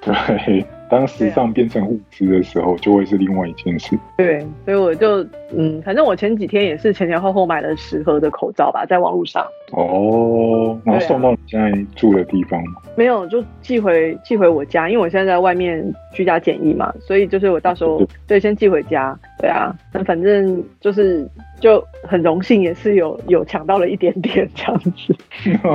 [0.00, 3.98] 对，当时尚变成物资的时候，就会是另外一件事。
[4.16, 9.44] 对，所以我就嗯，反正我前几天也是前前后后买了十盒的口罩吧，在网络上。
[9.72, 12.74] 哦，然后送到你现在住的地方吗？
[12.96, 19.18] 没有，就寄回寄回我家，因为我现在在外面居家检疫嘛，所以就是我到时候对先寄回家。
[19.40, 21.28] 对啊，那反正就是
[21.58, 24.92] 就很荣幸，也是有有抢到了一点点这样子。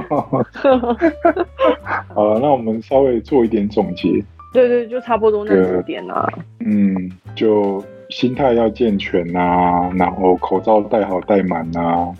[2.15, 4.24] 好了，那我们稍微做一点总结。
[4.52, 6.28] 对对，就差不多那几点啊。
[6.60, 12.12] 嗯，就心态要健全啊，然后口罩戴好戴满啊，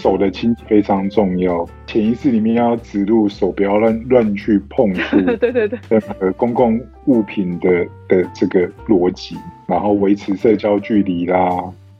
[0.00, 1.66] 手的清洁非常重要。
[1.86, 5.20] 潜意识里面要植入手不要乱乱去碰触。
[5.36, 5.78] 对对对。
[6.20, 11.48] 呃，公共物品的的这个逻辑，然后维持社交距离啦。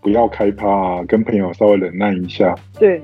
[0.02, 2.54] 不要开趴，跟朋友稍微忍耐一下。
[2.78, 3.00] 对，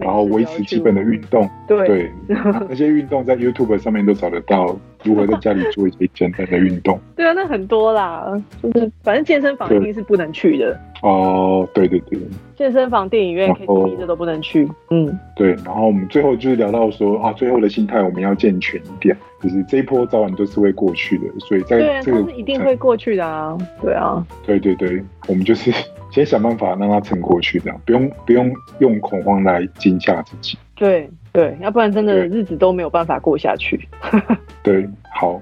[0.00, 1.48] 然后维持基本的运动。
[1.68, 4.74] 对， 那些运动在 YouTube 上面都找得到，
[5.04, 6.98] 如何在家里做一些简单的运动。
[7.14, 8.26] 对啊，那很多啦，
[8.62, 10.80] 就是反正健身房一定是不能去的。
[11.02, 12.18] 哦，对对对，
[12.56, 14.66] 健身房、电影院、KTV 这都不能去。
[14.90, 15.50] 嗯，对。
[15.66, 23.56] 然后我们最后就是聊到说啊，最后的心态我们要健全一点，就是这一波早晚都是会过去的，所以在这个是一定会过去的啊。
[23.80, 25.72] 对啊，对对对，我们就是
[26.10, 30.58] 先想办法让它撑过去，这样不用不用用恐慌来惊吓自己。
[30.74, 33.88] 对对，要不然真的日子都没有办法过下去。
[34.62, 35.40] 对，好。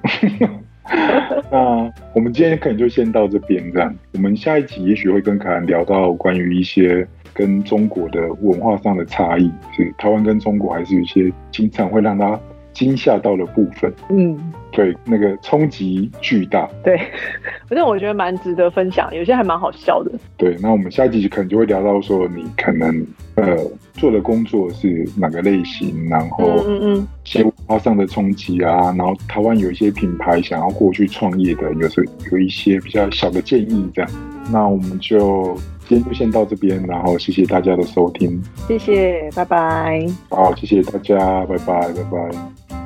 [1.51, 3.93] 那我们今天可能就先到这边，这样。
[4.15, 12.39] 我们下一集也许会跟凯兰聊到关于一些跟中国的文化上的差异，是台湾跟中国还是有一些经常会让他
[12.77, 13.91] 惊吓到的部分。
[14.11, 16.69] 嗯，对，那个冲击巨大。
[16.85, 16.99] 对，
[17.67, 20.13] 反 正我觉得蛮值得分享，有些还蛮好笑的。
[20.37, 23.07] 对，那我们下一集可能就会聊到说，你可能
[23.37, 23.57] 呃
[23.95, 27.09] 做的工作是哪个类型，然后嗯嗯。
[27.67, 34.11] 化上的冲击啊，然后台湾有一些品牌想要过去创业的，有时候有一些比较小的建议，这样。
[34.53, 35.59] 那我们就
[35.89, 40.07] 今天就先到这边，然后谢谢大家的收听，谢谢，拜拜。
[40.29, 42.86] 好，谢谢大家，拜拜，拜拜。